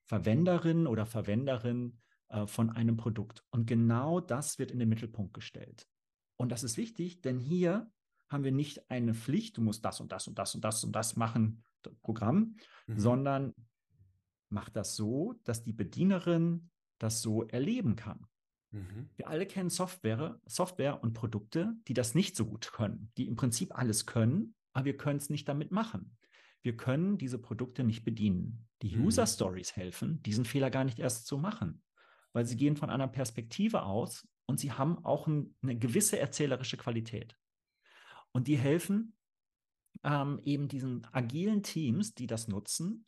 [0.03, 3.45] Verwenderin oder Verwenderin äh, von einem Produkt.
[3.49, 5.87] Und genau das wird in den Mittelpunkt gestellt.
[6.35, 7.91] Und das ist wichtig, denn hier
[8.31, 10.93] haben wir nicht eine Pflicht, du musst das und das und das und das und
[10.93, 11.63] das machen,
[12.01, 12.55] Programm,
[12.87, 12.99] mhm.
[12.99, 13.53] sondern
[14.49, 18.27] macht das so, dass die Bedienerin das so erleben kann.
[18.71, 19.09] Mhm.
[19.15, 23.35] Wir alle kennen Software, Software und Produkte, die das nicht so gut können, die im
[23.35, 26.17] Prinzip alles können, aber wir können es nicht damit machen.
[26.61, 28.67] Wir können diese Produkte nicht bedienen.
[28.81, 29.05] Die mhm.
[29.05, 31.81] User Stories helfen, diesen Fehler gar nicht erst zu machen,
[32.33, 36.77] weil sie gehen von einer Perspektive aus und sie haben auch ein, eine gewisse erzählerische
[36.77, 37.35] Qualität.
[38.33, 39.15] Und die helfen,
[40.03, 43.05] ähm, eben diesen agilen Teams, die das nutzen,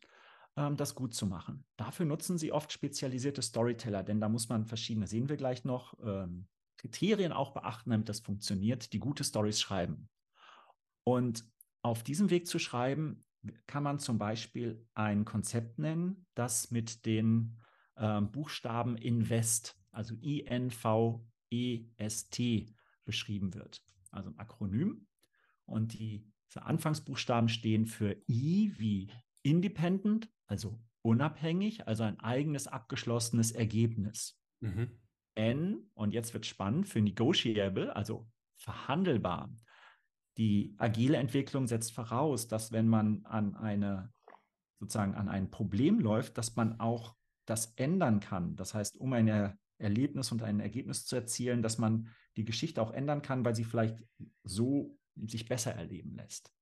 [0.56, 1.64] ähm, das gut zu machen.
[1.76, 5.94] Dafür nutzen sie oft spezialisierte Storyteller, denn da muss man verschiedene, sehen wir gleich noch,
[6.04, 10.08] ähm, Kriterien auch beachten, damit das funktioniert, die gute Stories schreiben.
[11.04, 11.44] Und
[11.82, 13.24] auf diesem Weg zu schreiben,
[13.66, 17.58] kann man zum Beispiel ein Konzept nennen, das mit den
[17.96, 21.26] ähm, Buchstaben Invest, also I-N-V-E-S-T,
[23.04, 23.82] beschrieben wird.
[24.10, 25.06] Also ein Akronym.
[25.66, 29.10] Und die Anfangsbuchstaben stehen für I wie
[29.42, 34.40] independent, also unabhängig, also ein eigenes abgeschlossenes Ergebnis.
[34.60, 34.90] Mhm.
[35.34, 39.54] N, und jetzt wird spannend, für negotiable, also verhandelbar.
[40.38, 44.12] Die agile Entwicklung setzt voraus, dass wenn man an eine
[44.80, 48.56] sozusagen an ein Problem läuft, dass man auch das ändern kann.
[48.56, 52.92] Das heißt, um ein Erlebnis und ein Ergebnis zu erzielen, dass man die Geschichte auch
[52.92, 54.04] ändern kann, weil sie vielleicht
[54.42, 56.52] so sich besser erleben lässt.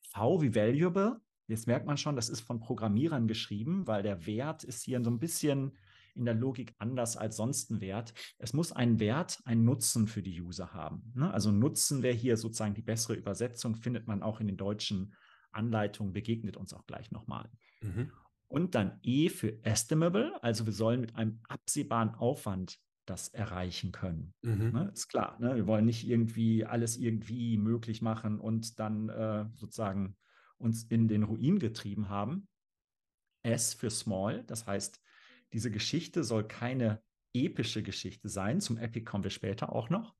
[0.00, 1.20] V wie valuable.
[1.46, 5.10] Jetzt merkt man schon, das ist von Programmierern geschrieben, weil der Wert ist hier so
[5.10, 5.76] ein bisschen
[6.14, 8.14] in der Logik anders als sonst ein Wert.
[8.38, 11.12] Es muss einen Wert, einen Nutzen für die User haben.
[11.14, 11.32] Ne?
[11.32, 15.14] Also Nutzen wäre hier sozusagen die bessere Übersetzung, findet man auch in den deutschen
[15.50, 17.50] Anleitungen, begegnet uns auch gleich nochmal.
[17.82, 18.10] Mhm.
[18.48, 24.34] Und dann E für estimable, also wir sollen mit einem absehbaren Aufwand das erreichen können.
[24.42, 24.72] Mhm.
[24.72, 25.54] Ne, ist klar, ne?
[25.56, 30.16] wir wollen nicht irgendwie alles irgendwie möglich machen und dann äh, sozusagen
[30.58, 32.48] uns in den Ruin getrieben haben.
[33.42, 35.00] S für small, das heißt,
[35.52, 37.02] diese Geschichte soll keine
[37.34, 40.14] epische Geschichte sein, zum Epic kommen wir später auch noch,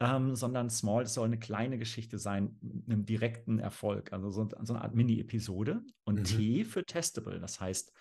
[0.00, 4.74] ähm, sondern Small soll eine kleine Geschichte sein mit einem direkten Erfolg, also so, so
[4.74, 5.82] eine Art Mini-Episode.
[6.04, 6.24] Und mhm.
[6.24, 7.92] T für Testable, das heißt,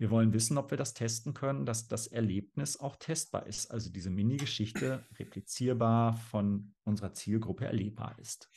[0.00, 3.70] wir wollen wissen, ob wir das testen können, dass das Erlebnis auch testbar ist.
[3.70, 8.48] Also diese Mini-Geschichte replizierbar von unserer Zielgruppe erlebbar ist.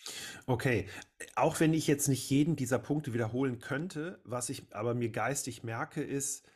[0.46, 0.88] Okay,
[1.36, 5.64] auch wenn ich jetzt nicht jeden dieser Punkte wiederholen könnte, was ich aber mir geistig
[5.64, 6.48] merke, ist,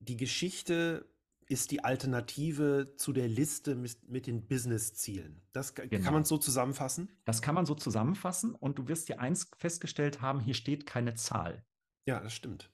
[0.00, 1.08] die Geschichte
[1.46, 5.40] ist die Alternative zu der Liste mit, mit den Business-Zielen.
[5.54, 6.04] Das genau.
[6.04, 7.08] kann man so zusammenfassen?
[7.24, 11.14] Das kann man so zusammenfassen und du wirst dir eins festgestellt haben, hier steht keine
[11.14, 11.64] Zahl.
[12.04, 12.70] Ja, das stimmt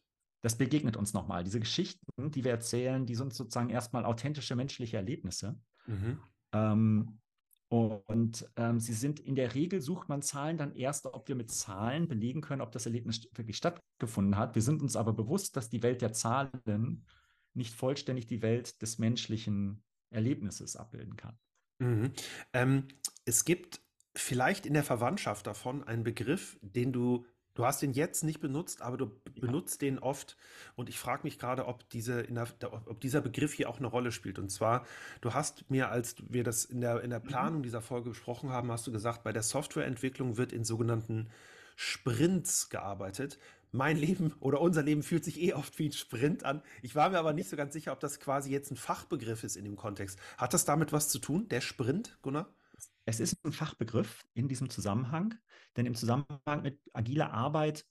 [0.46, 1.42] das begegnet uns nochmal.
[1.42, 5.58] Diese Geschichten, die wir erzählen, die sind sozusagen erstmal authentische menschliche Erlebnisse.
[5.88, 6.20] Mhm.
[6.52, 7.18] Ähm,
[7.66, 11.50] und ähm, sie sind in der Regel, sucht man Zahlen dann erst, ob wir mit
[11.50, 14.54] Zahlen belegen können, ob das Erlebnis wirklich stattgefunden hat.
[14.54, 17.04] Wir sind uns aber bewusst, dass die Welt der Zahlen
[17.54, 21.36] nicht vollständig die Welt des menschlichen Erlebnisses abbilden kann.
[21.80, 22.12] Mhm.
[22.52, 22.86] Ähm,
[23.24, 23.80] es gibt
[24.14, 28.82] vielleicht in der Verwandtschaft davon einen Begriff, den du Du hast den jetzt nicht benutzt,
[28.82, 29.40] aber du ja.
[29.40, 30.36] benutzt den oft.
[30.76, 34.12] Und ich frage mich gerade, ob, diese der, ob dieser Begriff hier auch eine Rolle
[34.12, 34.38] spielt.
[34.38, 34.86] Und zwar,
[35.22, 37.24] du hast mir, als wir das in der, in der mhm.
[37.24, 41.30] Planung dieser Folge besprochen haben, hast du gesagt, bei der Softwareentwicklung wird in sogenannten
[41.76, 43.38] Sprints gearbeitet.
[43.72, 46.62] Mein Leben oder unser Leben fühlt sich eh oft wie ein Sprint an.
[46.82, 49.56] Ich war mir aber nicht so ganz sicher, ob das quasi jetzt ein Fachbegriff ist
[49.56, 50.18] in dem Kontext.
[50.36, 52.54] Hat das damit was zu tun, der Sprint, Gunnar?
[53.06, 55.34] Es ist ein Fachbegriff in diesem Zusammenhang,
[55.76, 57.86] denn im Zusammenhang mit agiler Arbeit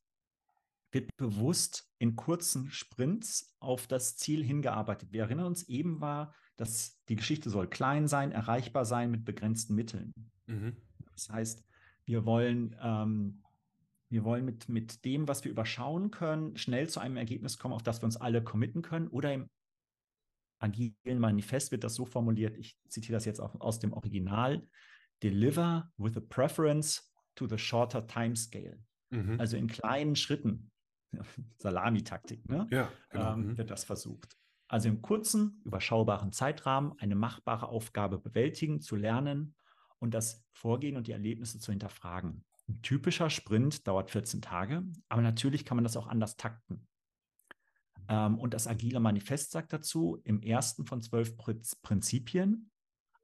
[0.91, 5.11] wird bewusst in kurzen Sprints auf das Ziel hingearbeitet.
[5.13, 9.73] Wir erinnern uns eben war, dass die Geschichte soll klein sein, erreichbar sein mit begrenzten
[9.73, 10.13] Mitteln.
[10.47, 10.75] Mhm.
[11.13, 11.63] Das heißt,
[12.03, 13.41] wir wollen, ähm,
[14.09, 17.83] wir wollen mit, mit dem, was wir überschauen können, schnell zu einem Ergebnis kommen, auf
[17.83, 19.07] das wir uns alle committen können.
[19.07, 19.49] Oder im
[20.59, 24.65] agilen Manifest wird das so formuliert, ich zitiere das jetzt auch aus dem Original,
[25.21, 28.77] deliver with a preference to the shorter time scale.
[29.11, 29.39] Mhm.
[29.39, 30.71] Also in kleinen Schritten.
[31.57, 32.67] Salamitaktik, ne?
[32.71, 33.33] Ja, genau.
[33.33, 33.57] ähm, mhm.
[33.57, 34.37] wird das versucht.
[34.67, 39.55] Also im kurzen, überschaubaren Zeitrahmen eine machbare Aufgabe bewältigen, zu lernen
[39.99, 42.43] und das Vorgehen und die Erlebnisse zu hinterfragen.
[42.67, 46.87] Ein typischer Sprint dauert 14 Tage, aber natürlich kann man das auch anders takten.
[48.07, 52.71] Ähm, und das Agile Manifest sagt dazu, im ersten von zwölf Prinzipien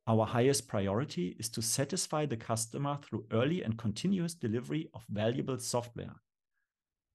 [0.10, 5.60] Our highest priority is to satisfy the customer through early and continuous delivery of valuable
[5.60, 6.20] software.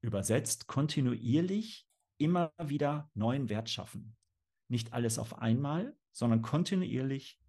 [0.02, 1.86] Übersetzt kontinuierlich
[2.18, 4.16] immer wieder neuen Wert schaffen.
[4.68, 7.40] Nicht alles auf einmal, sondern kontinuierlich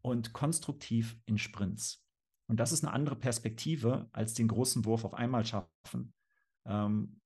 [0.00, 2.04] und konstruktiv in Sprints.
[2.48, 6.14] Und das ist eine andere Perspektive als den großen Wurf auf einmal schaffen,
[6.66, 7.20] ähm,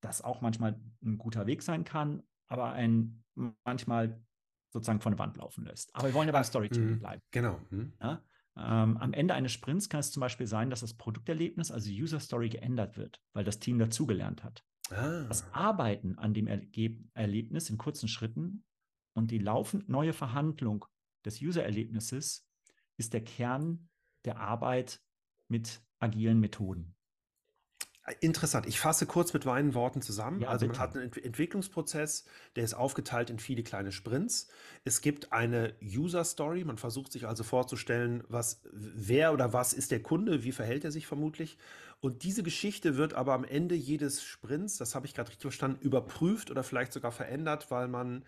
[0.00, 3.24] das auch manchmal ein guter Weg sein kann, aber ein
[3.64, 4.20] manchmal
[4.74, 5.94] sozusagen von der Wand laufen lässt.
[5.94, 6.98] Aber wir wollen ja beim ah, Storytelling mhm.
[6.98, 7.22] bleiben.
[7.30, 7.58] Genau.
[7.70, 7.94] Mhm.
[8.02, 8.22] Ja?
[8.56, 12.20] Ähm, am Ende eines Sprints kann es zum Beispiel sein, dass das Produkterlebnis, also User
[12.20, 14.64] Story, geändert wird, weil das Team dazugelernt hat.
[14.90, 15.24] Ah.
[15.24, 18.64] Das Arbeiten an dem Erleb Erlebnis in kurzen Schritten
[19.14, 20.84] und die laufend neue Verhandlung
[21.24, 22.46] des User-Erlebnisses
[22.96, 23.88] ist der Kern
[24.24, 25.00] der Arbeit
[25.48, 26.94] mit agilen Methoden.
[28.20, 28.66] Interessant.
[28.66, 30.42] Ich fasse kurz mit meinen Worten zusammen.
[30.42, 34.48] Ja, also man hat einen Ent Entwicklungsprozess, der ist aufgeteilt in viele kleine Sprints.
[34.84, 36.64] Es gibt eine User Story.
[36.64, 40.92] Man versucht sich also vorzustellen, was, wer oder was ist der Kunde, wie verhält er
[40.92, 41.56] sich vermutlich.
[42.00, 45.78] Und diese Geschichte wird aber am Ende jedes Sprints, das habe ich gerade richtig verstanden,
[45.80, 48.26] überprüft oder vielleicht sogar verändert, weil man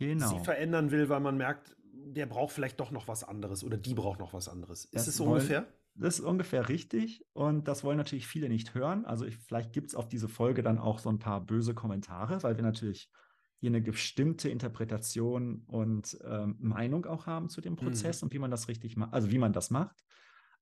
[0.00, 0.28] genau.
[0.28, 3.94] sie verändern will, weil man merkt, der braucht vielleicht doch noch was anderes oder die
[3.94, 4.86] braucht noch was anderes.
[4.86, 5.66] Ist es so ungefähr?
[6.00, 9.04] Das ist ungefähr richtig und das wollen natürlich viele nicht hören.
[9.04, 12.42] Also ich, vielleicht gibt es auf diese Folge dann auch so ein paar böse Kommentare,
[12.42, 13.10] weil wir natürlich
[13.58, 18.26] hier eine bestimmte Interpretation und ähm, Meinung auch haben zu dem Prozess mhm.
[18.26, 20.02] und wie man das richtig macht, also wie man das macht.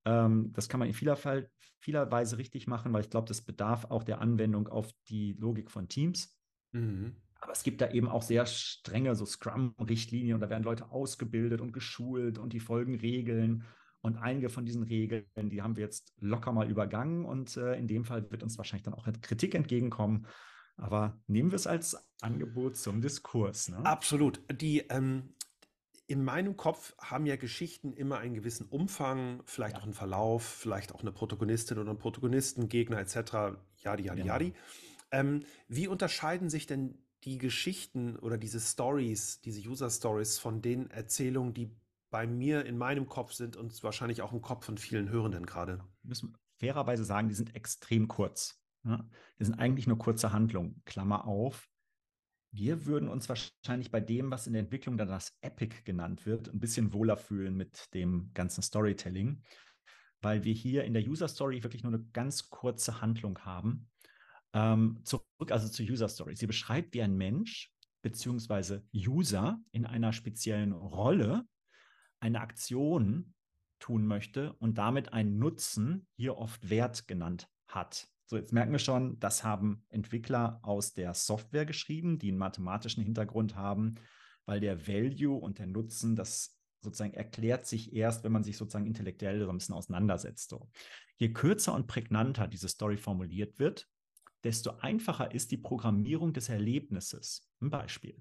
[0.04, 1.48] Ähm, das kann man in vieler, Fall,
[1.78, 5.70] vieler Weise richtig machen, weil ich glaube, das bedarf auch der Anwendung auf die Logik
[5.70, 6.36] von Teams.
[6.72, 7.14] Mhm.
[7.40, 11.60] Aber es gibt da eben auch sehr strenge so Scrum-Richtlinien und da werden Leute ausgebildet
[11.60, 13.62] und geschult und die folgen Regeln.
[14.00, 17.24] Und einige von diesen Regeln, die haben wir jetzt locker mal übergangen.
[17.24, 20.26] Und äh, in dem Fall wird uns wahrscheinlich dann auch Kritik entgegenkommen.
[20.76, 23.68] Aber nehmen wir es als Angebot zum Diskurs.
[23.68, 23.78] Ne?
[23.84, 24.40] Absolut.
[24.60, 25.34] Die, ähm,
[26.06, 29.80] in meinem Kopf haben ja Geschichten immer einen gewissen Umfang, vielleicht ja.
[29.80, 33.12] auch einen Verlauf, vielleicht auch eine Protagonistin oder einen Protagonisten, Gegner etc.
[33.76, 34.24] Jadi, jadi, genau.
[34.24, 34.54] jadi.
[35.10, 40.90] Ähm, wie unterscheiden sich denn die Geschichten oder diese Stories, diese User Stories von den
[40.90, 41.76] Erzählungen, die
[42.10, 45.84] bei mir in meinem Kopf sind und wahrscheinlich auch im Kopf von vielen Hörenden gerade?
[46.02, 48.60] Müssen wir fairerweise sagen, die sind extrem kurz.
[48.82, 49.08] Ne?
[49.38, 50.82] Die sind eigentlich nur kurze Handlungen.
[50.84, 51.68] Klammer auf.
[52.50, 56.48] Wir würden uns wahrscheinlich bei dem, was in der Entwicklung dann das Epic genannt wird,
[56.48, 59.42] ein bisschen wohler fühlen mit dem ganzen Storytelling,
[60.22, 63.88] weil wir hier in der User Story wirklich nur eine ganz kurze Handlung haben
[64.54, 66.34] ähm, zurück also zur User Story.
[66.36, 68.80] Sie beschreibt, wie ein Mensch bzw.
[68.94, 71.44] User in einer speziellen Rolle
[72.20, 73.34] eine Aktion
[73.78, 78.08] tun möchte und damit einen Nutzen, hier oft Wert genannt hat.
[78.26, 83.02] So, jetzt merken wir schon, das haben Entwickler aus der Software geschrieben, die einen mathematischen
[83.02, 83.94] Hintergrund haben,
[84.44, 88.86] weil der Value und der Nutzen, das sozusagen erklärt sich erst, wenn man sich sozusagen
[88.86, 90.50] intellektuell so ein bisschen auseinandersetzt.
[90.50, 90.70] So.
[91.16, 93.88] Je kürzer und prägnanter diese Story formuliert wird,
[94.44, 97.50] desto einfacher ist die Programmierung des Erlebnisses.
[97.60, 98.20] Ein Beispiel.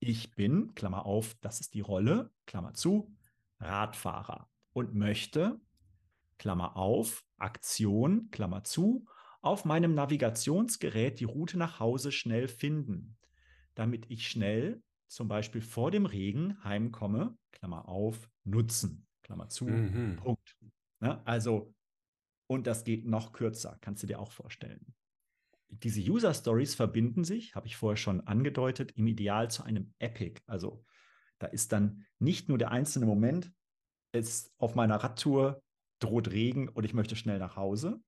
[0.00, 3.14] Ich bin, Klammer auf, das ist die Rolle, Klammer zu,
[3.58, 5.60] Radfahrer und möchte,
[6.38, 9.04] Klammer auf, Aktion, Klammer zu,
[9.42, 13.18] auf meinem Navigationsgerät die Route nach Hause schnell finden,
[13.74, 20.16] damit ich schnell, zum Beispiel vor dem Regen, heimkomme, Klammer auf, nutzen, Klammer zu, mhm.
[20.16, 20.56] Punkt.
[21.00, 21.74] Ja, also
[22.46, 24.94] und das geht noch kürzer, kannst du dir auch vorstellen.
[25.70, 30.40] Diese User Stories verbinden sich, habe ich vorher schon angedeutet, im Ideal zu einem Epic.
[30.46, 30.84] Also
[31.38, 33.52] da ist dann nicht nur der einzelne Moment,
[34.12, 35.62] es auf meiner Radtour
[36.00, 38.02] droht Regen und ich möchte schnell nach Hause,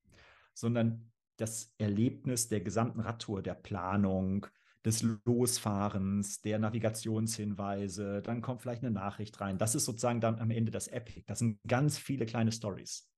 [0.54, 4.46] sondern das Erlebnis der gesamten Radtour, der Planung,
[4.84, 9.58] des Losfahrens, der Navigationshinweise, dann kommt vielleicht eine Nachricht rein.
[9.58, 11.24] Das ist sozusagen dann am Ende das Epic.
[11.26, 13.11] Das sind ganz viele kleine Stories.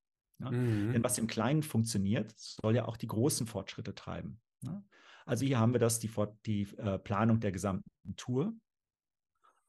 [0.45, 0.51] Ja?
[0.51, 0.93] Mhm.
[0.93, 4.41] Denn was im Kleinen funktioniert, soll ja auch die großen Fortschritte treiben.
[4.63, 4.83] Ja?
[5.27, 6.11] Also hier haben wir das, die,
[6.47, 8.55] die äh, Planung der gesamten Tour.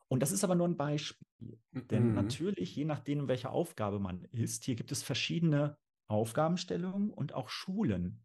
[0.07, 1.59] Und das ist aber nur ein Beispiel.
[1.71, 1.87] Mhm.
[1.87, 7.49] Denn natürlich, je nachdem, welche Aufgabe man ist, hier gibt es verschiedene Aufgabenstellungen und auch
[7.49, 8.23] Schulen,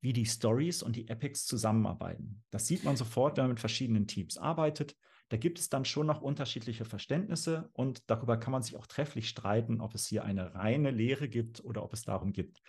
[0.00, 2.44] wie die Stories und die Epics zusammenarbeiten.
[2.50, 4.96] Das sieht man sofort, wenn man mit verschiedenen Teams arbeitet.
[5.28, 9.28] Da gibt es dann schon noch unterschiedliche Verständnisse und darüber kann man sich auch trefflich
[9.28, 12.62] streiten, ob es hier eine reine Lehre gibt oder ob es darum geht,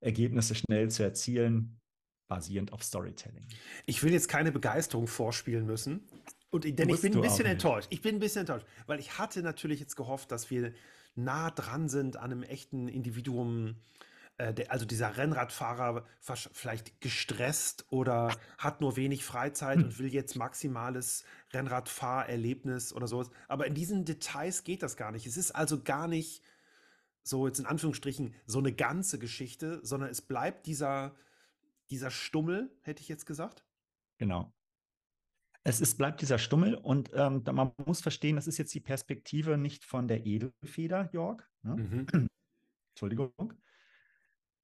[0.00, 1.80] Ergebnisse schnell zu erzielen,
[2.28, 3.46] basierend auf Storytelling.
[3.86, 6.06] Ich will jetzt keine Begeisterung vorspielen müssen.
[6.50, 7.88] Und, denn ich bin ein bisschen enttäuscht.
[7.90, 10.72] Ich bin ein bisschen enttäuscht, weil ich hatte natürlich jetzt gehofft, dass wir
[11.14, 13.76] nah dran sind an einem echten Individuum,
[14.38, 20.36] äh, der, also dieser Rennradfahrer vielleicht gestresst oder hat nur wenig Freizeit und will jetzt
[20.36, 23.30] maximales Rennradfahrerlebnis oder sowas.
[23.48, 25.26] Aber in diesen Details geht das gar nicht.
[25.26, 26.42] Es ist also gar nicht
[27.22, 31.16] so jetzt in Anführungsstrichen so eine ganze Geschichte, sondern es bleibt dieser,
[31.90, 33.64] dieser Stummel, hätte ich jetzt gesagt.
[34.18, 34.52] Genau.
[35.64, 39.58] Es ist, bleibt dieser Stummel und ähm, man muss verstehen, das ist jetzt die Perspektive
[39.58, 41.42] nicht von der Edelfeder, Jörg.
[41.62, 42.06] Ne?
[42.12, 42.28] Mhm.
[42.94, 43.32] Entschuldigung,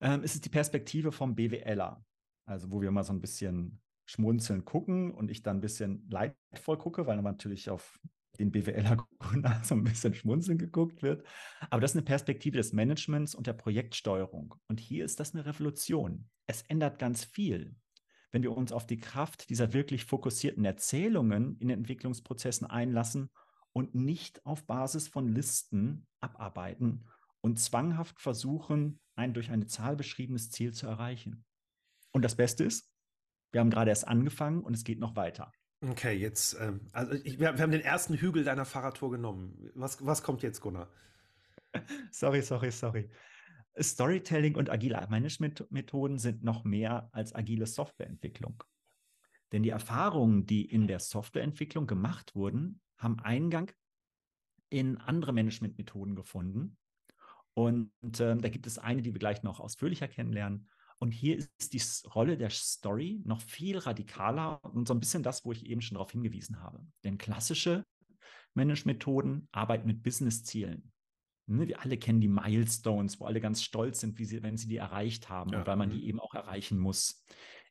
[0.03, 2.05] ähm, ist es die Perspektive vom BWLer.
[2.45, 6.77] Also, wo wir mal so ein bisschen schmunzeln gucken und ich dann ein bisschen leidvoll
[6.77, 7.99] gucke, weil natürlich auf
[8.38, 9.07] den BWLer
[9.62, 11.25] so ein bisschen schmunzeln geguckt wird.
[11.71, 14.55] Aber das ist eine Perspektive des Managements und der Projektsteuerung.
[14.69, 16.29] Und hier ist das eine Revolution.
[16.47, 17.77] Es ändert ganz viel,
[18.33, 23.31] wenn wir uns auf die Kraft dieser wirklich fokussierten Erzählungen in den Entwicklungsprozessen einlassen
[23.73, 27.05] und nicht auf Basis von Listen abarbeiten
[27.43, 31.45] und zwanghaft versuchen, ein durch eine Zahl beschriebenes Ziel zu erreichen.
[32.13, 32.91] Und das Beste ist,
[33.51, 35.53] wir haben gerade erst angefangen und es geht noch weiter.
[35.83, 39.71] Okay, jetzt, ähm, also ich, wir, haben den ersten Hügel deiner Fahrradtour genommen.
[39.75, 40.89] Was, was kommt jetzt, Gunnar?
[42.13, 43.11] sorry, sorry, sorry.
[43.79, 48.63] Storytelling und agile Managementmethoden sind noch mehr als agile Softwareentwicklung.
[49.51, 53.73] Denn die Erfahrungen, die in der Softwareentwicklung gemacht wurden, haben Eingang
[54.69, 56.79] in andere Managementmethoden gefunden
[57.55, 60.69] und ähm, da gibt es eine, die wir gleich noch ausführlicher kennenlernen.
[60.99, 65.45] Und hier ist die Rolle der Story noch viel radikaler und so ein bisschen das,
[65.45, 66.87] wo ich eben schon darauf hingewiesen habe.
[67.03, 67.85] Denn klassische
[68.55, 70.93] Management-Methoden arbeiten mit Business-Zielen.
[71.47, 74.77] Ne, wir alle kennen die Milestones, wo alle ganz stolz sind, sie, wenn sie die
[74.77, 75.59] erreicht haben ja.
[75.59, 76.05] und weil man die mhm.
[76.05, 77.25] eben auch erreichen muss.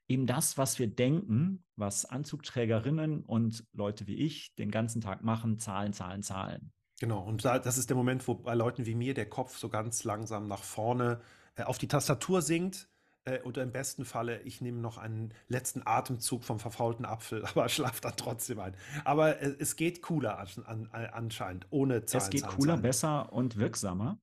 [0.10, 5.58] Eben das, was wir denken, was Anzugträgerinnen und Leute wie ich den ganzen Tag machen,
[5.58, 6.74] Zahlen, Zahlen, Zahlen.
[7.02, 9.70] Genau, und da, das ist der Moment, wo bei Leuten wie mir der Kopf so
[9.70, 11.20] ganz langsam nach vorne
[11.56, 12.88] äh, auf die Tastatur sinkt,
[13.24, 17.70] Äh, oder im besten Falle, ich nehme noch einen letzten Atemzug vom verfaulten Apfel, aber
[17.70, 18.76] schlafe dann trotzdem ein.
[19.04, 22.24] Aber äh, es geht cooler an, an, anscheinend, ohne Zahlen.
[22.24, 22.82] Es geht Zahlen, cooler, Zahlen.
[22.84, 24.20] besser und wirksamer.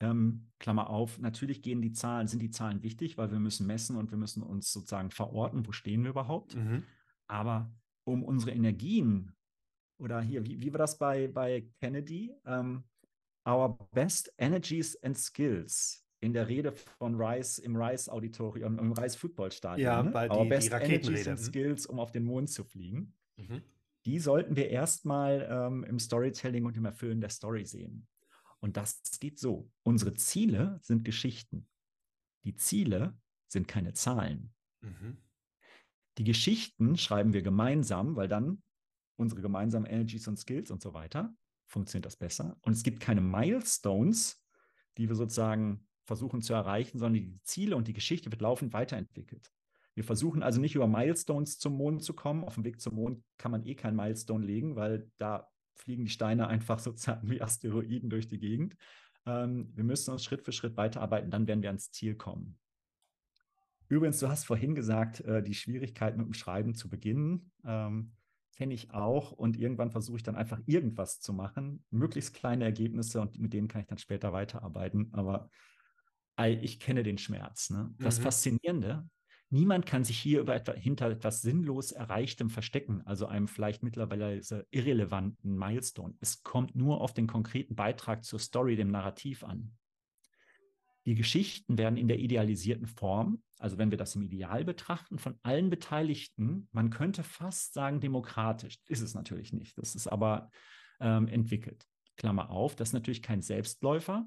[0.00, 3.96] Ähm, Klammer auf, natürlich gehen die Zahlen, sind die Zahlen wichtig, weil wir müssen messen
[3.96, 6.56] und wir müssen uns sozusagen verorten, wo stehen wir überhaupt.
[6.56, 6.84] Mhm.
[7.26, 7.70] Aber
[8.04, 9.32] um unsere Energien
[10.02, 12.34] oder hier, wie, wie war das bei, bei Kennedy?
[12.44, 12.84] Um, ähm,
[13.48, 19.16] our best energies and skills in der Rede von Rice im Rice Auditorium, im Rice
[19.16, 19.84] Football Stadion.
[19.84, 20.30] Ja, ne?
[20.30, 21.44] our die, best die energies and mhm.
[21.44, 23.14] skills, um auf den Mond zu fliegen.
[23.36, 23.62] Mhm.
[24.04, 28.06] Die sollten wir erstmal ähm, im Storytelling und im Erfüllen der Story sehen.
[28.60, 29.70] Und das geht so.
[29.82, 31.68] Unsere Ziele sind Geschichten.
[32.44, 33.16] Die Ziele
[33.48, 34.52] sind keine Zahlen.
[34.80, 35.18] Mhm.
[36.18, 38.62] Die Geschichten schreiben wir gemeinsam, weil dann
[39.16, 41.34] unsere gemeinsamen Energies und Skills und so weiter
[41.66, 42.56] funktioniert das besser.
[42.62, 44.44] Und es gibt keine Milestones,
[44.98, 49.50] die wir sozusagen versuchen zu erreichen, sondern die Ziele und die Geschichte wird laufend weiterentwickelt.
[49.94, 52.44] Wir versuchen also nicht über Milestones zum Mond zu kommen.
[52.44, 56.10] Auf dem Weg zum Mond kann man eh kein Milestone legen, weil da fliegen die
[56.10, 58.76] Steine einfach sozusagen wie Asteroiden durch die Gegend.
[59.26, 62.58] Ähm, wir müssen uns Schritt für Schritt weiterarbeiten, dann werden wir ans Ziel kommen.
[63.88, 68.12] Übrigens, du hast vorhin gesagt, äh, die Schwierigkeit mit dem Schreiben zu beginnen, ähm,
[68.62, 69.32] kenne ich auch.
[69.32, 73.66] Und irgendwann versuche ich dann einfach irgendwas zu machen, möglichst kleine Ergebnisse und mit denen
[73.66, 75.12] kann ich dann später weiterarbeiten.
[75.12, 75.50] Aber
[76.38, 77.70] ich kenne den Schmerz.
[77.70, 77.92] Ne?
[77.98, 78.22] Das mhm.
[78.22, 79.08] Faszinierende
[79.50, 84.40] Niemand kann sich hier über etwa, hinter etwas sinnlos Erreichtem verstecken, also einem vielleicht mittlerweile
[84.70, 86.14] irrelevanten Milestone.
[86.20, 89.72] Es kommt nur auf den konkreten Beitrag zur Story, dem Narrativ an.
[91.06, 95.38] Die Geschichten werden in der idealisierten Form, also wenn wir das im Ideal betrachten, von
[95.42, 100.50] allen Beteiligten, man könnte fast sagen demokratisch, ist es natürlich nicht, das ist aber
[101.00, 101.86] ähm, entwickelt.
[102.16, 104.26] Klammer auf, das ist natürlich kein Selbstläufer.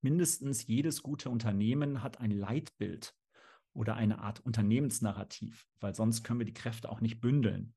[0.00, 3.14] Mindestens jedes gute Unternehmen hat ein Leitbild,
[3.74, 7.74] oder eine Art Unternehmensnarrativ, weil sonst können wir die Kräfte auch nicht bündeln.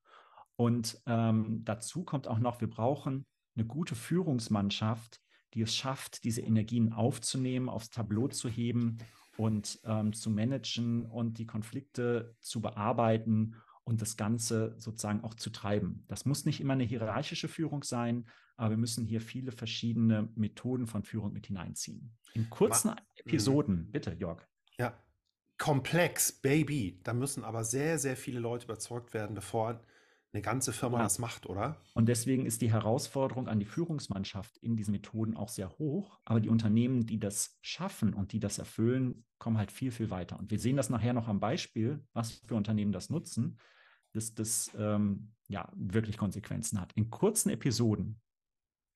[0.56, 5.20] Und ähm, dazu kommt auch noch, wir brauchen eine gute Führungsmannschaft,
[5.54, 8.98] die es schafft, diese Energien aufzunehmen, aufs Tableau zu heben
[9.36, 15.50] und ähm, zu managen und die Konflikte zu bearbeiten und das Ganze sozusagen auch zu
[15.50, 16.04] treiben.
[16.08, 20.86] Das muss nicht immer eine hierarchische Führung sein, aber wir müssen hier viele verschiedene Methoden
[20.86, 22.12] von Führung mit hineinziehen.
[22.34, 24.46] In kurzen Ma Episoden, bitte, Jörg.
[24.76, 24.92] Ja,
[25.56, 27.00] komplex, Baby.
[27.02, 29.80] Da müssen aber sehr, sehr viele Leute überzeugt werden, bevor
[30.32, 31.04] eine ganze Firma ja.
[31.04, 31.80] das macht, oder?
[31.94, 36.18] Und deswegen ist die Herausforderung an die Führungsmannschaft in diesen Methoden auch sehr hoch.
[36.24, 40.38] Aber die Unternehmen, die das schaffen und die das erfüllen, kommen halt viel, viel weiter.
[40.38, 43.58] Und wir sehen das nachher noch am Beispiel, was für Unternehmen das nutzen,
[44.12, 46.92] dass das ähm, ja wirklich Konsequenzen hat.
[46.92, 48.20] In kurzen Episoden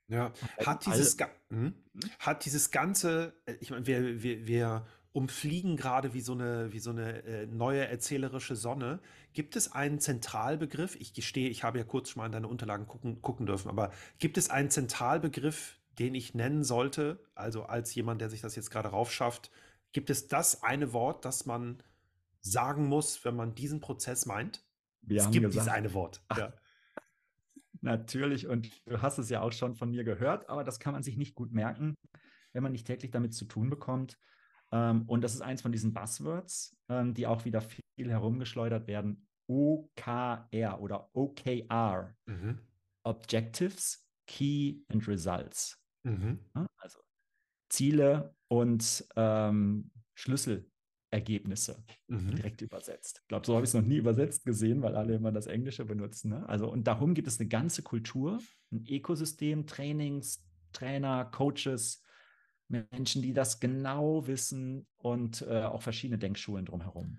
[0.09, 0.33] ja,
[0.66, 1.16] hat dieses,
[1.49, 1.75] hm?
[2.18, 6.79] hat dieses ganze, äh, ich meine, wir, wir, wir umfliegen gerade wie so eine, wie
[6.79, 9.01] so eine äh, neue erzählerische Sonne.
[9.35, 10.96] Gibt es einen Zentralbegriff?
[10.96, 13.92] Ich gestehe, ich habe ja kurz schon mal in deine Unterlagen gucken, gucken dürfen, aber
[14.18, 17.22] gibt es einen Zentralbegriff, den ich nennen sollte?
[17.35, 19.51] Also als jemand, der sich das jetzt gerade raufschafft,
[19.92, 21.83] gibt es das eine Wort, das man
[22.40, 24.64] sagen muss, wenn man diesen Prozess meint?
[25.03, 26.22] Wir es gibt gesagt, dieses eine Wort.
[26.37, 26.55] Ja.
[27.83, 31.03] Natürlich, und du hast es ja auch schon von mir gehört, aber das kann man
[31.03, 31.96] sich nicht gut merken,
[32.53, 34.18] wenn man nicht täglich damit zu tun bekommt.
[34.72, 39.28] Ähm, und das ist eins von diesen Buzzwords, ähm, die auch wieder viel herumgeschleudert werden.
[39.46, 42.14] OKR oder OKR.
[42.26, 42.58] Mhm.
[43.04, 45.78] Objectives, Key and Results.
[46.04, 46.38] Mhm.
[46.76, 47.00] Also
[47.68, 52.37] Ziele und ähm, Schlüsselergebnisse mhm.
[52.37, 53.20] direkt übersetzt.
[53.22, 55.85] Ich glaube, so habe ich es noch nie übersetzt gesehen, weil alle immer das Englische
[55.85, 56.30] benutzen.
[56.30, 56.48] Ne?
[56.48, 62.02] Also, und darum gibt es eine ganze Kultur, ein Ökosystem, Trainings, Trainer, Coaches,
[62.68, 67.18] Menschen, die das genau wissen und äh, auch verschiedene Denkschulen drumherum.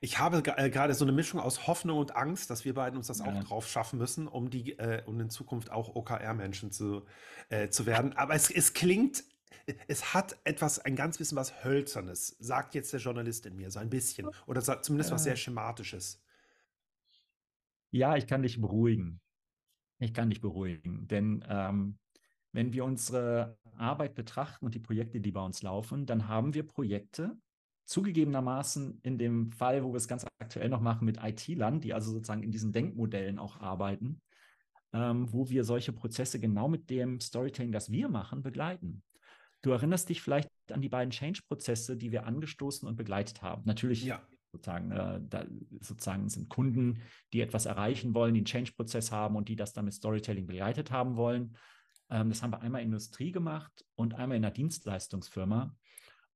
[0.00, 3.06] Ich habe äh, gerade so eine Mischung aus Hoffnung und Angst, dass wir beiden uns
[3.06, 3.26] das ja.
[3.26, 7.04] auch drauf schaffen müssen, um die, äh, um in Zukunft auch OKR-Menschen zu,
[7.50, 8.12] äh, zu werden.
[8.14, 9.22] Aber es, es klingt,
[9.86, 13.78] es hat etwas, ein ganz bisschen was Hölzernes, sagt jetzt der Journalist in mir, so
[13.78, 14.28] ein bisschen.
[14.46, 16.20] Oder sagt zumindest was sehr Schematisches.
[17.92, 19.20] Ja, ich kann dich beruhigen.
[19.98, 21.98] Ich kann dich beruhigen, denn ähm,
[22.50, 26.66] wenn wir unsere Arbeit betrachten und die Projekte, die bei uns laufen, dann haben wir
[26.66, 27.36] Projekte,
[27.84, 32.12] zugegebenermaßen in dem Fall, wo wir es ganz aktuell noch machen mit IT-Lern, die also
[32.12, 34.20] sozusagen in diesen Denkmodellen auch arbeiten,
[34.92, 39.02] ähm, wo wir solche Prozesse genau mit dem Storytelling, das wir machen, begleiten.
[39.62, 43.62] Du erinnerst dich vielleicht an die beiden Change-Prozesse, die wir angestoßen und begleitet haben.
[43.64, 44.20] Natürlich ja.
[44.52, 45.44] sozusagen, äh, da
[45.80, 47.00] sozusagen sind Kunden,
[47.32, 50.90] die etwas erreichen wollen, die einen Change-Prozess haben und die das dann mit Storytelling begleitet
[50.90, 51.56] haben wollen.
[52.12, 55.74] Ähm, das haben wir einmal in Industrie gemacht und einmal in einer Dienstleistungsfirma.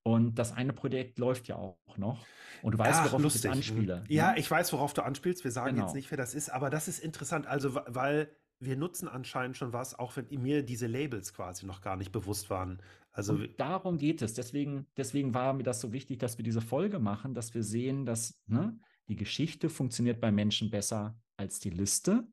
[0.03, 2.25] Und das eine Projekt läuft ja auch noch.
[2.63, 3.45] Und du weißt, Ach, worauf lustig.
[3.45, 4.05] ich anspiele.
[4.09, 4.39] Ja, ne?
[4.39, 5.45] ich weiß, worauf du anspielst.
[5.45, 5.87] Wir sagen Genau.
[5.87, 7.47] jetzt nicht, wer das ist, aber das ist interessant.
[7.47, 11.97] Also, weil wir nutzen anscheinend schon was, auch wenn mir diese Labels quasi noch gar
[11.97, 12.81] nicht bewusst waren.
[13.13, 14.33] Also, Und darum geht es.
[14.33, 18.07] Deswegen, deswegen war mir das so wichtig, dass wir diese Folge machen, dass wir sehen,
[18.07, 22.27] dass ne, die Geschichte funktioniert bei Menschen besser als die Liste.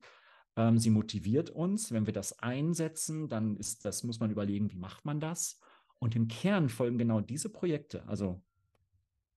[0.55, 1.91] Ähm, sie motiviert uns.
[1.91, 5.59] Wenn wir das einsetzen, dann ist das, muss man überlegen, wie macht man das?
[5.99, 8.07] Und im Kern folgen genau diese Projekte.
[8.07, 8.41] Also,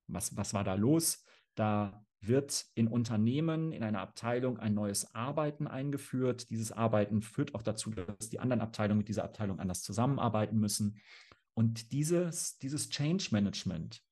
[0.09, 1.25] was, was war da los?
[1.55, 6.51] Da wird in Unternehmen, in einer Abteilung ein neues Arbeiten eingeführt.
[6.51, 10.99] Dieses Arbeiten führt auch dazu, dass die anderen Abteilungen mit dieser Abteilung anders zusammenarbeiten müssen.
[11.55, 14.03] Und dieses, dieses Change Management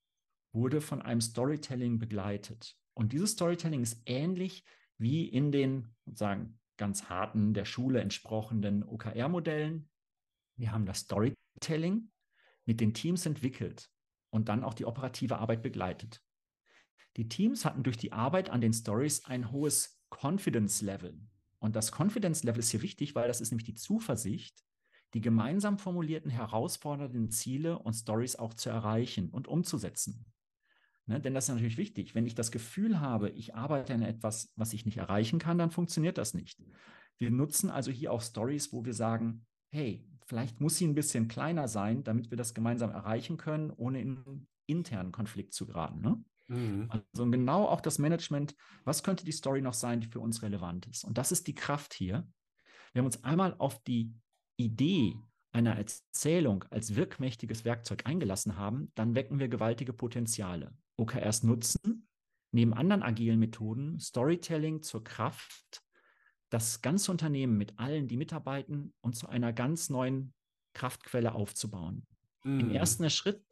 [0.53, 2.77] wurde von einem Storytelling begleitet.
[2.95, 4.65] Und dieses Storytelling ist ähnlich
[4.99, 9.89] wie in den, sagen, ganz harten, der Schule entsprochenen OKR-Modellen.
[10.57, 12.11] Wir haben das Storytelling
[12.65, 13.91] mit den Teams entwickelt
[14.31, 16.23] und dann auch die operative Arbeit begleitet.
[17.17, 21.21] Die Teams hatten durch die Arbeit an den Stories ein hohes Confidence Level.
[21.59, 24.65] Und das Confidence Level ist hier wichtig, weil das ist nämlich die Zuversicht,
[25.15, 30.27] die gemeinsam formulierten herausfordernden Ziele und Stories auch zu erreichen und umzusetzen.
[31.07, 32.15] Ne, denn das ist natürlich wichtig.
[32.15, 35.71] Wenn ich das Gefühl habe, ich arbeite an etwas, was ich nicht erreichen kann, dann
[35.71, 36.63] funktioniert das nicht.
[37.19, 41.29] Wir nutzen also hier auch Stories, wo wir sagen, hey, vielleicht muss sie ein bisschen
[41.29, 46.01] kleiner sein, damit wir das gemeinsam erreichen können, ohne in einen internen Konflikt zu geraten.
[46.01, 46.25] Ne?
[46.49, 46.87] mhm.
[46.89, 50.87] Also genau auch das Management, was könnte die Story noch sein, die für uns relevant
[50.87, 51.05] ist?
[51.05, 52.27] Und das ist die Kraft hier.
[52.95, 54.15] Wenn wir uns einmal auf die
[54.57, 55.17] Idee
[55.53, 60.73] einer Erzählung als wirkmächtiges Werkzeug eingelassen haben, dann wecken wir gewaltige Potenziale.
[60.97, 62.09] OKRs nutzen,
[62.53, 65.83] neben anderen agilen Methoden, Storytelling zur Kraft,
[66.51, 70.35] das ganze Unternehmen mit allen, die mitarbeiten und zu einer ganz neuen
[70.73, 72.07] Kraftquelle aufzubauen.
[72.45, 72.71] Im Mhm.
[72.73, 73.45] ersten Schritt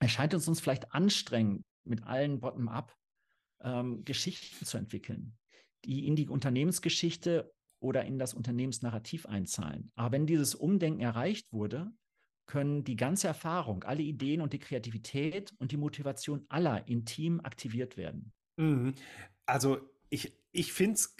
[0.00, 2.94] erscheint es uns vielleicht anstrengend, mit allen bottom-up
[3.60, 5.36] ähm, Geschichten zu entwickeln,
[5.84, 9.92] die in die Unternehmensgeschichte oder in das Unternehmensnarrativ einzahlen.
[9.94, 11.92] Aber wenn dieses Umdenken erreicht wurde,
[12.46, 17.40] können die ganze Erfahrung, alle Ideen und die Kreativität und die Motivation aller im Team
[17.42, 18.32] aktiviert werden.
[18.56, 18.94] Mhm.
[19.46, 19.78] Also,
[20.10, 21.16] ich, ich finde es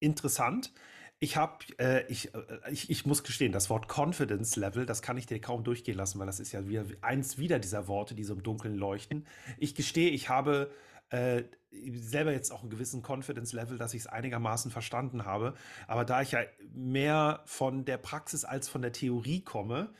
[0.00, 0.72] interessant.
[1.20, 2.40] Ich habe, äh, ich, äh,
[2.70, 6.18] ich, ich muss gestehen, das Wort Confidence Level, das kann ich dir kaum durchgehen lassen,
[6.18, 9.26] weil das ist ja wieder eins wieder dieser Worte, die so im Dunkeln leuchten.
[9.58, 10.70] Ich gestehe, ich habe
[11.10, 15.54] äh, selber jetzt auch einen gewissen Confidence Level, dass ich es einigermaßen verstanden habe.
[15.86, 16.40] Aber da ich ja
[16.72, 19.94] mehr von der Praxis als von der Theorie komme,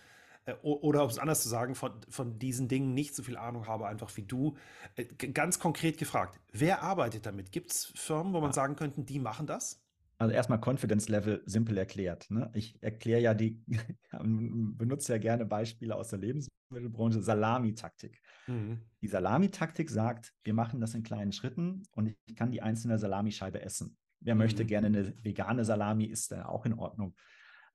[0.46, 3.66] äh, oder um es anders zu sagen, von, von diesen Dingen nicht so viel Ahnung
[3.66, 4.56] habe, einfach wie du,
[4.96, 7.52] äh, ganz konkret gefragt, wer arbeitet damit?
[7.52, 8.52] Gibt es Firmen, wo man Ja.
[8.52, 9.80] sagen könnte, die machen das?
[10.18, 12.30] Also erstmal Confidence Level simpel erklärt.
[12.30, 12.50] Ne?
[12.54, 13.62] Ich erkläre ja die,
[14.12, 18.22] benutze ja gerne Beispiele aus der Lebensmittelbranche, Salamitaktik.
[18.46, 18.80] Mhm.
[19.02, 23.60] Die Salamitaktik sagt, wir machen das in kleinen Schritten und ich kann die einzelne Salamischeibe
[23.60, 23.96] essen.
[24.20, 24.68] Wer möchte Mhm.
[24.68, 27.16] gerne eine vegane Salami, ist da auch in Ordnung.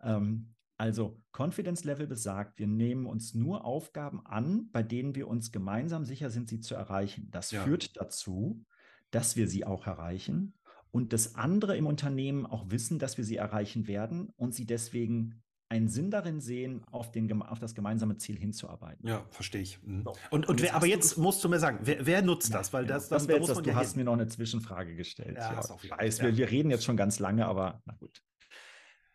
[0.01, 5.51] Ähm, also Confidence Level besagt, wir nehmen uns nur Aufgaben an, bei denen wir uns
[5.51, 7.27] gemeinsam sicher sind, sie zu erreichen.
[7.32, 7.63] Das Ja.
[7.63, 8.63] führt dazu,
[9.11, 10.53] dass wir sie auch erreichen
[10.91, 15.43] und dass andere im Unternehmen auch wissen, dass wir sie erreichen werden und sie deswegen
[15.71, 19.07] einen Sinn darin sehen, auf, den, auf das gemeinsame Ziel hinzuarbeiten.
[19.07, 19.84] Ja, verstehe ich.
[19.84, 20.03] Mhm.
[20.03, 20.11] So.
[20.11, 22.73] Und, Und und wer, aber jetzt musst du mir sagen, wer, wer nutzt Ja, das?
[22.73, 22.95] Weil genau.
[22.95, 23.99] das, das das, man du ja hast hin.
[23.99, 25.38] mir noch eine Zwischenfrage gestellt.
[25.38, 28.23] Ja, Ja, ich weiß, wir, wir reden jetzt schon ganz lange, aber na gut.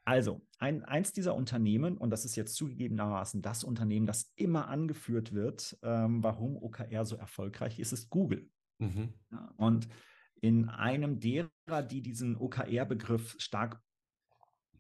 [0.04, 5.32] Also, ein, eins dieser Unternehmen, und das ist jetzt zugegebenermaßen das Unternehmen, das immer angeführt
[5.32, 8.50] wird, ähm, warum OKR so erfolgreich ist, ist Google.
[8.78, 9.14] Mhm.
[9.30, 9.88] Ja, und
[10.40, 13.80] in einem derer, die diesen OKR-Begriff stark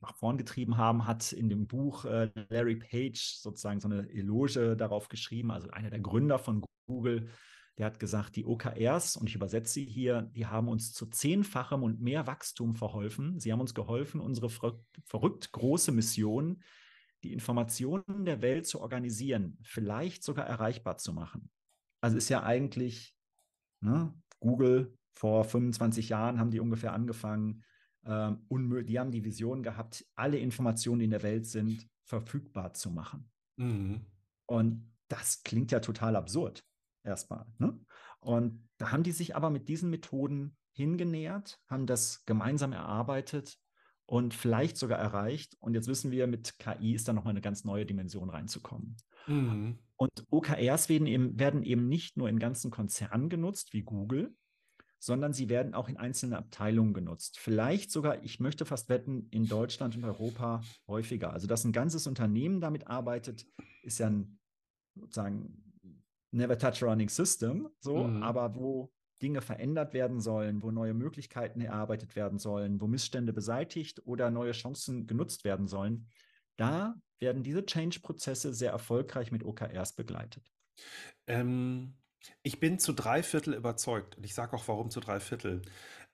[0.02, 4.76] nach vorn getrieben haben, hat in dem Buch äh, Larry Page sozusagen so eine Eloge
[4.76, 7.30] darauf geschrieben, also einer der Gründer von Google,
[7.78, 11.82] der hat gesagt, die OKRs, und ich übersetze sie hier, die haben uns zu zehnfachem
[11.82, 13.40] und mehr Wachstum verholfen.
[13.40, 16.62] Sie haben uns geholfen, unsere verrückt, große Mission,
[17.24, 21.50] die Informationen der Welt zu organisieren, vielleicht sogar erreichbar zu machen.
[22.00, 23.16] Also ist ja eigentlich
[23.80, 27.64] ne, Google vor 25 Jahren haben die ungefähr angefangen.
[28.04, 28.46] Ähm,
[28.86, 33.30] die haben die Vision gehabt, alle Informationen, die in der Welt sind, verfügbar zu machen.
[33.56, 34.04] Mhm.
[34.46, 36.64] Und das klingt ja total absurd,
[37.04, 37.46] erstmal.
[37.58, 37.78] Ne?
[38.20, 43.58] Und da haben die sich aber mit diesen Methoden hingenähert, haben das gemeinsam erarbeitet
[44.06, 45.56] und vielleicht sogar erreicht.
[45.60, 48.96] Und jetzt wissen wir, mit KI ist da nochmal eine ganz neue Dimension reinzukommen.
[49.26, 49.78] Mhm.
[49.96, 54.34] Und OKRs werden eben, werden eben nicht nur in ganzen Konzernen genutzt, wie Google,
[54.98, 57.38] sondern sie werden auch in einzelnen Abteilungen genutzt.
[57.38, 61.32] Vielleicht sogar, ich möchte fast wetten, in Deutschland und Europa häufiger.
[61.32, 63.46] Also, dass ein ganzes Unternehmen damit arbeitet,
[63.82, 64.38] ist ja ein,
[64.94, 65.63] sozusagen
[66.34, 68.22] Never Touch Running System, so, mhm.
[68.22, 74.02] aber wo Dinge verändert werden sollen, wo neue Möglichkeiten erarbeitet werden sollen, wo Missstände beseitigt
[74.06, 76.08] oder neue Chancen genutzt werden sollen,
[76.56, 80.52] da werden diese Change-Prozesse sehr erfolgreich mit OKRs begleitet.
[81.26, 81.94] Ähm,
[82.42, 85.62] ich bin zu drei Viertel überzeugt und ich sage auch, warum zu drei Viertel.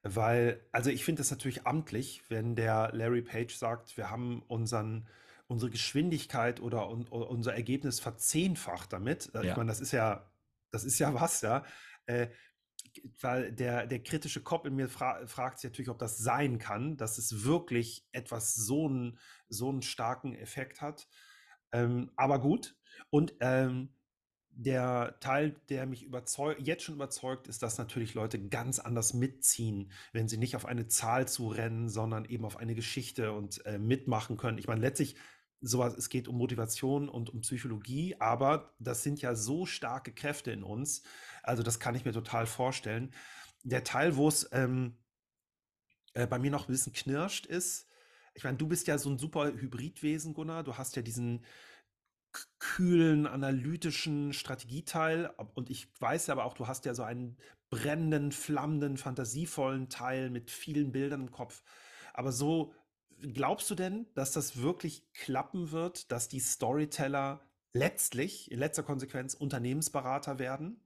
[0.03, 5.09] Weil, also ich finde es natürlich amtlich, wenn der Larry Page sagt, wir haben unseren,
[5.51, 9.31] unsere Geschwindigkeit oder un, unser Ergebnis verzehnfacht damit.
[9.35, 9.43] Ja.
[9.43, 10.31] Ich meine, das ist ja,
[10.71, 11.65] das ist ja was, ja.
[12.07, 12.29] Äh,
[13.21, 16.97] weil der, der kritische Kopf in mir fra fragt sich natürlich, ob das sein kann,
[16.97, 21.09] dass es wirklich etwas so einen, so einen starken Effekt hat.
[21.73, 22.77] Ähm, aber gut.
[23.11, 23.91] Und ähm,
[24.51, 29.91] der Teil, der mich überzeugt, jetzt schon überzeugt, ist, dass natürlich Leute ganz anders mitziehen,
[30.13, 33.79] wenn sie nicht auf eine Zahl zu rennen, sondern eben auf eine Geschichte und äh,
[33.79, 34.59] mitmachen können.
[34.59, 35.17] Ich meine, letztlich
[35.61, 40.51] sowas, es geht um Motivation und um Psychologie, aber das sind ja so starke Kräfte
[40.53, 41.03] in uns.
[41.43, 43.13] Also das kann ich mir total vorstellen.
[43.63, 44.97] Der Teil, wo es ähm,
[46.15, 47.87] äh, bei mir noch ein bisschen knirscht, ist,
[48.35, 50.63] ich meine, du bist ja so ein super Hybridwesen, Gunnar.
[50.63, 51.45] Du hast ja diesen
[52.59, 55.31] kühlen, analytischen Strategieteil.
[55.55, 57.37] Und ich weiß aber auch, du hast ja so einen
[57.71, 61.63] brennenden, flammenden, fantasievollen Teil mit vielen Bildern im Kopf.
[62.15, 62.73] Aber so
[63.21, 67.41] glaubst du denn, dass das wirklich klappen wird, dass die Storyteller
[67.73, 70.83] letztlich, in letzter Konsequenz, Unternehmensberater werden?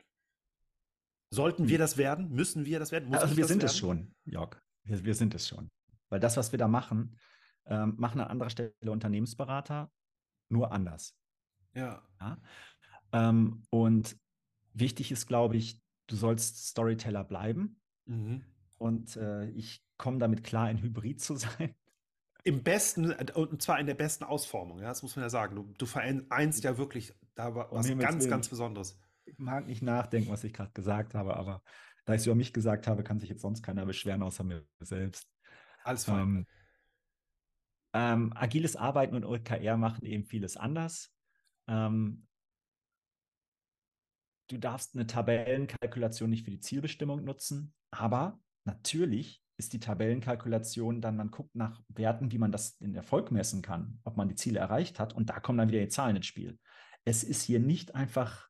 [1.31, 1.81] Sollten wir hm.
[1.81, 2.31] das werden?
[2.31, 3.09] Müssen wir das werden?
[3.09, 3.67] Muss also wir sind werden?
[3.67, 4.61] es schon, Jörg.
[4.85, 5.71] Wir, wir, sind es schon.
[6.09, 7.17] Weil das, was wir da machen,
[7.67, 9.91] ähm, machen an anderer Stelle Unternehmensberater
[10.49, 11.17] nur anders.
[11.75, 12.03] Ja.
[12.21, 12.39] ja?
[13.13, 14.17] Ähm, und
[14.75, 17.81] wichtig ist, glaube ich, du sollst Storyteller bleiben.
[18.05, 18.45] Mhm.
[18.79, 21.75] Und äh, ich komme damit klar, ein Hybrid zu sein.
[22.47, 25.57] Im besten, und zwar in der besten Ausformung, ja, das muss man ja sagen.
[25.57, 28.99] Du, du vereinst ja wirklich da war was ganz, ganz Besonderes.
[29.25, 31.63] Ich mag nicht nachdenken, was ich gerade gesagt habe, aber
[32.05, 34.67] da ich es über mich gesagt habe, kann sich jetzt sonst keiner beschweren, außer mir
[34.81, 35.29] selbst.
[35.83, 36.21] Alles fein.
[36.21, 36.47] Ähm,
[37.95, 41.13] ähm, agiles Arbeiten und OKR machen eben vieles anders.
[41.67, 42.27] Ähm,
[44.49, 51.17] du darfst eine Tabellenkalkulation nicht für die Zielbestimmung nutzen, aber natürlich ist die Tabellenkalkulation dann,
[51.17, 54.59] man guckt nach Werten, wie man das in Erfolg messen kann, ob man die Ziele
[54.59, 56.59] erreicht hat und da kommen dann wieder die Zahlen ins Spiel.
[57.05, 58.49] Es ist hier nicht einfach,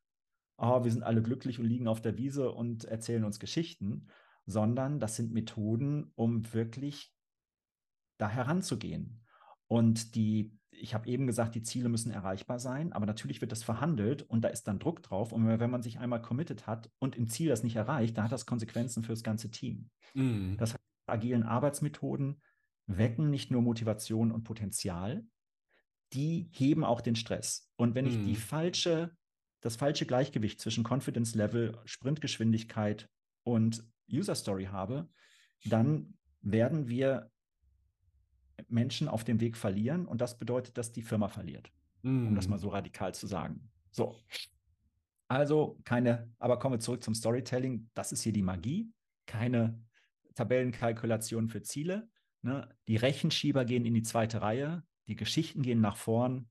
[0.57, 4.09] oh, wir sind alle glücklich und liegen auf der Wiese und erzählen uns Geschichten,
[4.46, 7.12] sondern das sind Methoden, um wirklich
[8.18, 9.24] da heranzugehen.
[9.66, 13.62] Und die, ich habe eben gesagt, die Ziele müssen erreichbar sein, aber natürlich wird das
[13.62, 15.32] verhandelt und da ist dann Druck drauf.
[15.32, 18.32] Und wenn man sich einmal committed hat und im Ziel das nicht erreicht, dann hat
[18.32, 19.90] das Konsequenzen für das ganze Team.
[20.14, 20.57] Mhm.
[20.59, 22.40] Das heißt, agilen Arbeitsmethoden
[22.86, 25.24] wecken nicht nur Motivation und Potenzial,
[26.12, 27.70] die heben auch den Stress.
[27.76, 28.11] Und wenn mhm.
[28.11, 28.36] ich die mhm.
[28.36, 29.16] falsche,
[29.61, 33.09] das falsche Gleichgewicht zwischen Confidence Level, Sprintgeschwindigkeit
[33.42, 35.09] und User Story habe,
[35.64, 37.30] dann werden wir
[38.68, 41.72] Menschen auf dem Weg verlieren und das bedeutet, dass die Firma verliert.
[42.02, 42.28] Mm.
[42.28, 42.61] Um das mal mhm.
[42.61, 43.70] so radikal zu sagen.
[43.90, 44.16] So.
[45.26, 47.90] Also keine, aber kommen wir zurück zum Storytelling.
[47.94, 48.92] Das ist hier die Magie.
[49.26, 49.82] Keine
[50.35, 52.09] Tabellenkalkulation für Ziele.
[52.43, 52.68] Ne?
[52.89, 54.85] Die Rechenschieber gehen in die zweite Reihe.
[55.07, 56.49] Die Geschichten gehen nach vorn.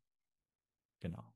[1.00, 1.34] Genau.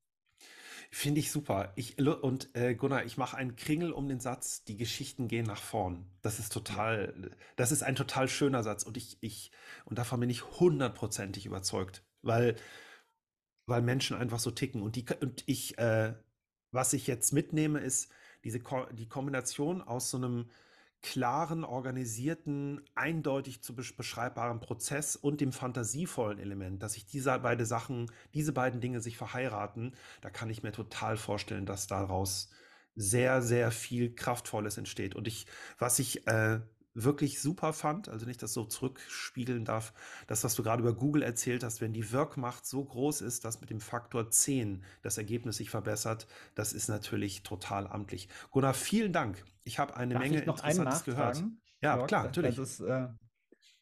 [0.89, 1.74] Finde ich super.
[1.76, 5.62] Ich, und äh, Gunnar, ich mache einen Kringel um den Satz, die Geschichten gehen nach
[5.62, 6.10] vorn.
[6.22, 9.52] Das ist total, das ist ein total schöner Satz und ich, ich,
[9.84, 12.56] und davon bin ich hundertprozentig überzeugt, weil,
[13.66, 14.82] weil Menschen einfach so ticken.
[14.82, 16.14] Und die, und ich, äh,
[16.72, 18.10] was ich jetzt mitnehme, ist
[18.45, 20.50] diese, Ko die Kombination aus so einem,
[21.02, 28.12] klaren, organisierten, eindeutig zu beschreibbaren Prozess und dem fantasievollen Element, dass sich diese beiden Sachen,
[28.34, 32.50] diese beiden Dinge sich verheiraten, da kann ich mir total vorstellen, dass daraus
[32.95, 35.16] sehr, sehr viel Kraftvolles entsteht.
[35.16, 35.45] Und ich,
[35.78, 36.60] was ich äh,
[37.04, 39.93] wirklich super fand, also nicht das so zurückspiegeln darf,
[40.26, 43.62] das, was du gerade über Google erzählt hast, wenn die Wirkmacht so groß ist, dass
[43.62, 48.30] mit dem Faktor 10 das Ergebnis sich verbessert, das ist natürlich total amtlich.
[48.52, 49.43] Gunnar, vielen Dank.
[49.64, 51.43] Ich habe eine Darf Menge noch Interessantes gehört.
[51.82, 52.58] Ja, Jörg, klar, natürlich.
[52.58, 53.08] Ist, äh,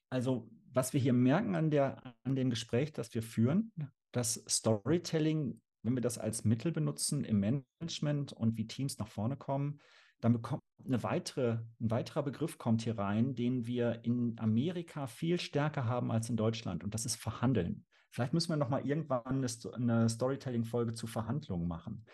[0.10, 3.72] also, was wir hier merken an, der, an dem Gespräch, das wir führen,
[4.12, 9.38] dass Storytelling, wenn wir das als Mittel benutzen im Management und wie Teams nach vorne
[9.38, 9.80] kommen,
[10.22, 15.40] dann bekommt eine weitere, ein weiterer Begriff kommt hier rein, den wir in Amerika viel
[15.40, 16.84] stärker haben als in Deutschland.
[16.84, 17.86] Und das ist Verhandeln.
[18.12, 22.06] Vielleicht müssen wir noch mal irgendwann eine, Storytelling-Folge zu Verhandlungen machen.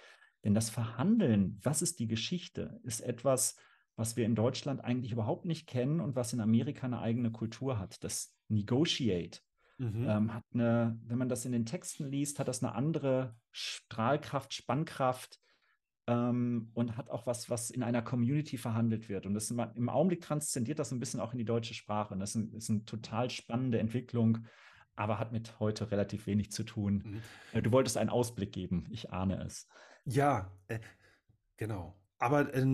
[0.43, 3.55] Denn das Verhandeln, was ist die Geschichte, ist etwas,
[3.95, 7.77] was wir in Deutschland eigentlich überhaupt nicht kennen und was in Amerika eine eigene Kultur
[7.77, 8.03] hat.
[8.03, 9.41] Das Negotiate
[9.77, 10.07] mhm.
[10.07, 14.53] ähm, hat eine, wenn man das in den Texten liest, hat das eine andere Strahlkraft,
[14.53, 15.39] Spannkraft
[16.07, 19.25] ähm, und hat auch was, was in einer Community verhandelt wird.
[19.25, 22.13] Und das im Augenblick transzendiert das ein bisschen auch in die deutsche Sprache.
[22.13, 24.45] Und das ist, ein, ist eine total spannende Entwicklung,
[24.95, 27.03] aber hat mit heute relativ wenig zu tun.
[27.05, 27.21] Mhm.
[27.53, 29.67] Äh, du wolltest einen Ausblick geben, ich ahne es.
[30.05, 30.79] Ja, äh,
[31.57, 31.97] genau.
[32.17, 32.65] Aber äh,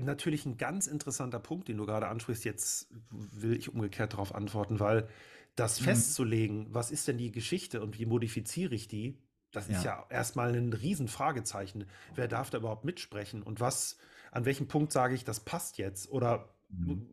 [0.00, 2.44] natürlich ein ganz interessanter Punkt, den du gerade ansprichst.
[2.44, 5.08] Jetzt will ich umgekehrt darauf antworten, weil
[5.56, 5.84] das mhm.
[5.86, 9.18] festzulegen, was ist denn die Geschichte und wie modifiziere ich die,
[9.52, 9.76] das ja.
[9.76, 11.84] ist ja erstmal ein Riesenfragezeichen.
[12.14, 13.42] Wer darf da überhaupt mitsprechen?
[13.42, 13.98] Und was,
[14.30, 16.10] an welchem Punkt sage ich, das passt jetzt?
[16.10, 17.06] Oder mhm.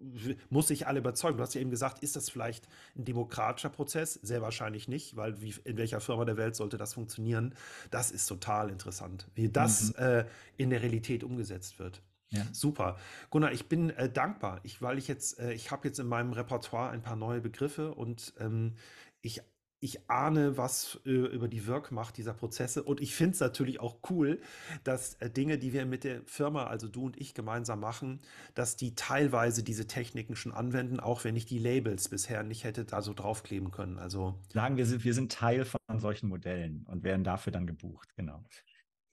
[0.50, 1.38] muss ich alle überzeugen?
[1.38, 2.68] Du hast ja eben gesagt, ist das vielleicht
[2.98, 4.14] ein demokratischer Prozess?
[4.14, 7.54] Sehr wahrscheinlich nicht, weil wie, in welcher Firma der Welt sollte das funktionieren?
[7.92, 10.04] Das ist total interessant, wie das mhm.
[10.04, 10.26] äh,
[10.58, 12.02] in der Realität umgesetzt wird.
[12.32, 12.46] Ja.
[12.54, 12.98] Super.
[13.32, 16.32] Gunnar, ich bin äh, dankbar, ich, weil ich jetzt, äh, ich habe jetzt in meinem
[16.32, 18.76] Repertoire ein paar neue Begriffe und ähm,
[19.22, 19.42] ich
[19.82, 23.98] ich ahne was äh, über die Wirkmacht dieser Prozesse und ich finde es natürlich auch
[24.10, 24.42] cool,
[24.84, 28.20] dass äh, Dinge, die wir mit der Firma, also du und ich gemeinsam machen,
[28.56, 32.84] dass die teilweise diese Techniken schon anwenden, auch wenn ich die Labels bisher nicht hätte
[32.84, 34.00] da so draufkleben können.
[34.00, 38.16] Also sagen wir sind, wir sind Teil von solchen Modellen und werden dafür dann gebucht,
[38.16, 38.44] genau.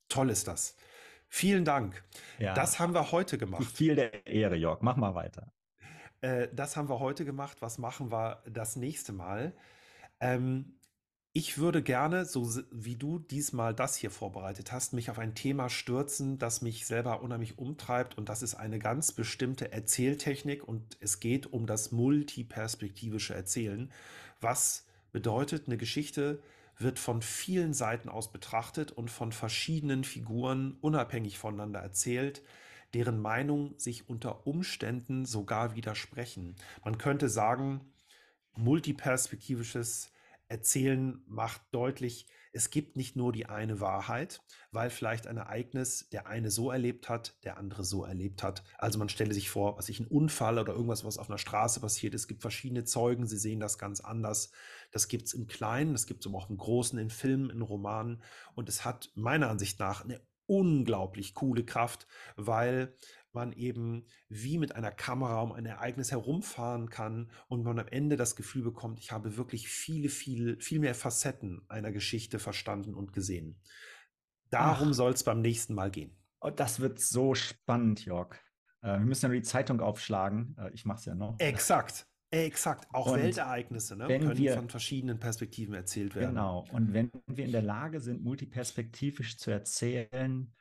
[0.09, 0.77] Toll ist das.
[1.29, 2.05] Vielen Dank.
[2.39, 2.55] Ja.
[2.55, 3.65] Das haben wir heute gemacht.
[3.65, 4.81] Viel der Ehre, Jörg.
[4.83, 5.53] Mach mal weiter.
[6.21, 7.59] Äh, das haben wir heute gemacht.
[7.61, 9.53] Was machen wir das nächste Mal?
[10.21, 10.77] Ähm,
[11.33, 15.69] ich würde gerne, so wie du diesmal das hier vorbereitet hast, mich auf ein Thema
[15.69, 18.17] stürzen, das mich selber unheimlich umtreibt.
[18.17, 20.67] Und das ist eine ganz bestimmte Erzähltechnik.
[20.67, 23.93] Und es geht um das multiperspektivische Erzählen.
[24.41, 26.43] Was bedeutet, eine Geschichte
[26.79, 32.43] wird von vielen Seiten aus betrachtet und von verschiedenen Figuren unabhängig voneinander erzählt,
[32.95, 36.57] deren Meinungen sich unter Umständen sogar widersprechen.
[36.83, 37.83] Man könnte sagen,
[38.57, 40.13] multiperspektivisches
[40.49, 42.27] Erzählen macht deutlich,
[42.57, 44.41] es gibt nicht nur die eine Wahrheit,
[44.71, 48.65] weil vielleicht ein Ereignis der eine so erlebt hat, der andere so erlebt hat.
[48.79, 51.81] Also man stelle sich vor, was ich ein Unfall oder irgendwas, was auf einer Straße
[51.81, 54.53] passiert es gibt verschiedene Zeugen, sie sehen das ganz anders.
[54.91, 58.23] Das gibt es im Kleinen, das gibt es auch im Großen, in Filmen, in Romanen
[58.55, 62.95] und es hat meiner Ansicht nach eine unglaublich coole Kraft, weil
[63.37, 68.17] man eben wie mit einer Kamera um ein Ereignis herumfahren kann und man am Ende
[68.17, 73.13] das Gefühl bekommt, ich habe wirklich viele, viele, viel mehr Facetten einer Geschichte verstanden und
[73.13, 73.61] gesehen.
[74.51, 76.17] Darum soll es beim nächsten Mal gehen.
[76.41, 78.35] Oh, das wird so spannend, Jörg.
[78.83, 80.57] Äh, wir müssen ja nur die Zeitung aufschlagen.
[80.59, 81.39] Äh, ich mache es ja noch.
[81.39, 82.09] Exakt.
[82.31, 86.31] Exakt, auch und Weltereignisse ne, können wir, von verschiedenen Perspektiven erzählt werden.
[86.31, 90.53] Genau, und wenn wir in der Lage sind, multiperspektivisch zu erzählen,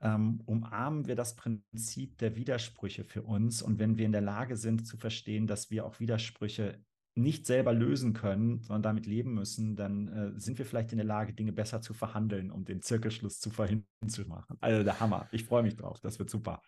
[0.00, 3.62] ähm, umarmen wir das Prinzip der Widersprüche für uns.
[3.62, 6.78] Und wenn wir in der Lage sind zu verstehen, dass wir auch Widersprüche
[7.14, 11.06] nicht selber lösen können, sondern damit leben müssen, dann äh, sind wir vielleicht in der
[11.06, 14.58] Lage, Dinge besser zu verhandeln, um den Zirkelschluss zu verhindern zu machen.
[14.60, 15.26] Also der Hammer.
[15.32, 15.98] Ich freue mich drauf.
[16.00, 16.62] Das wird super.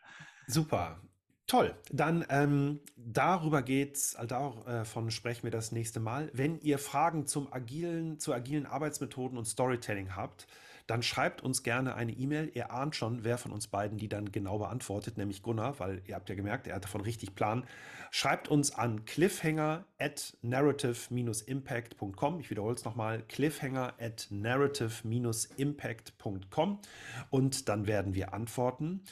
[0.47, 1.01] Super.
[1.47, 1.74] Toll.
[1.91, 4.29] Dann ähm, darüber geht's, also
[4.66, 6.31] davon sprechen wir das nächste Mal.
[6.35, 10.47] Wenn ihr Fragen zum agilen, zu agilen Arbeitsmethoden und Storytelling habt,
[10.89, 12.51] dann schreibt uns gerne eine E-Mail.
[12.55, 16.14] Ihr ahnt schon, wer von uns beiden die dann genau beantwortet, nämlich Gunnar, weil ihr
[16.14, 17.66] habt ja gemerkt, er hat davon richtig Plan.
[18.11, 22.41] Schreibt uns an cliffhanger at narrative-impact.com.
[22.41, 26.80] Ich wiederhole es nochmal, cliffhanger at narrative-impact.com
[27.28, 29.05] und dann werden wir antworten.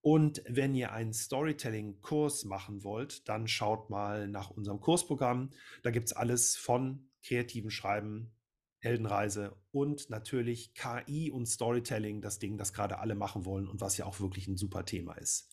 [0.00, 5.50] Und wenn ihr einen Storytelling-Kurs machen wollt, dann schaut mal nach unserem Kursprogramm.
[5.82, 8.33] Da gibt es alles von kreativen Schreiben
[8.84, 13.96] Heldenreise und natürlich KI und Storytelling, das Ding, das gerade alle machen wollen und was
[13.96, 15.50] ja auch wirklich ein super Thema ist.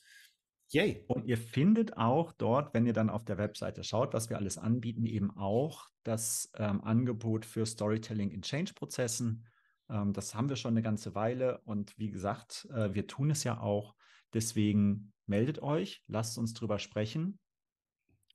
[0.70, 1.04] Yay.
[1.08, 4.58] Und ihr findet auch dort, wenn ihr dann auf der Webseite schaut, was wir alles
[4.58, 9.46] anbieten, eben auch das ähm, Angebot für Storytelling in Change-Prozessen.
[9.90, 13.44] Ähm, das haben wir schon eine ganze Weile und wie gesagt, äh, wir tun es
[13.44, 13.96] ja auch.
[14.34, 17.38] Deswegen meldet euch, lasst uns drüber sprechen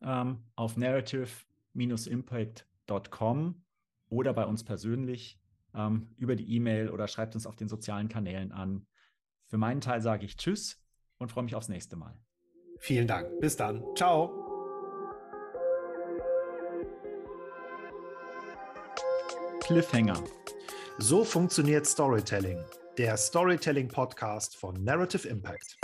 [0.02, 3.65] ähm, auf narrative-impact.com
[4.16, 5.38] oder bei uns persönlich
[5.74, 8.86] ähm, über die E-Mail oder schreibt uns auf den sozialen Kanälen an.
[9.46, 10.82] Für meinen Teil sage ich Tschüss
[11.18, 12.18] und freue mich aufs nächste Mal.
[12.78, 13.28] Vielen Dank.
[13.40, 13.84] Bis dann.
[13.94, 14.42] Ciao.
[19.60, 20.22] Cliffhanger.
[20.98, 22.58] So funktioniert Storytelling.
[22.96, 25.76] Der Storytelling-Podcast von Narrative Impact.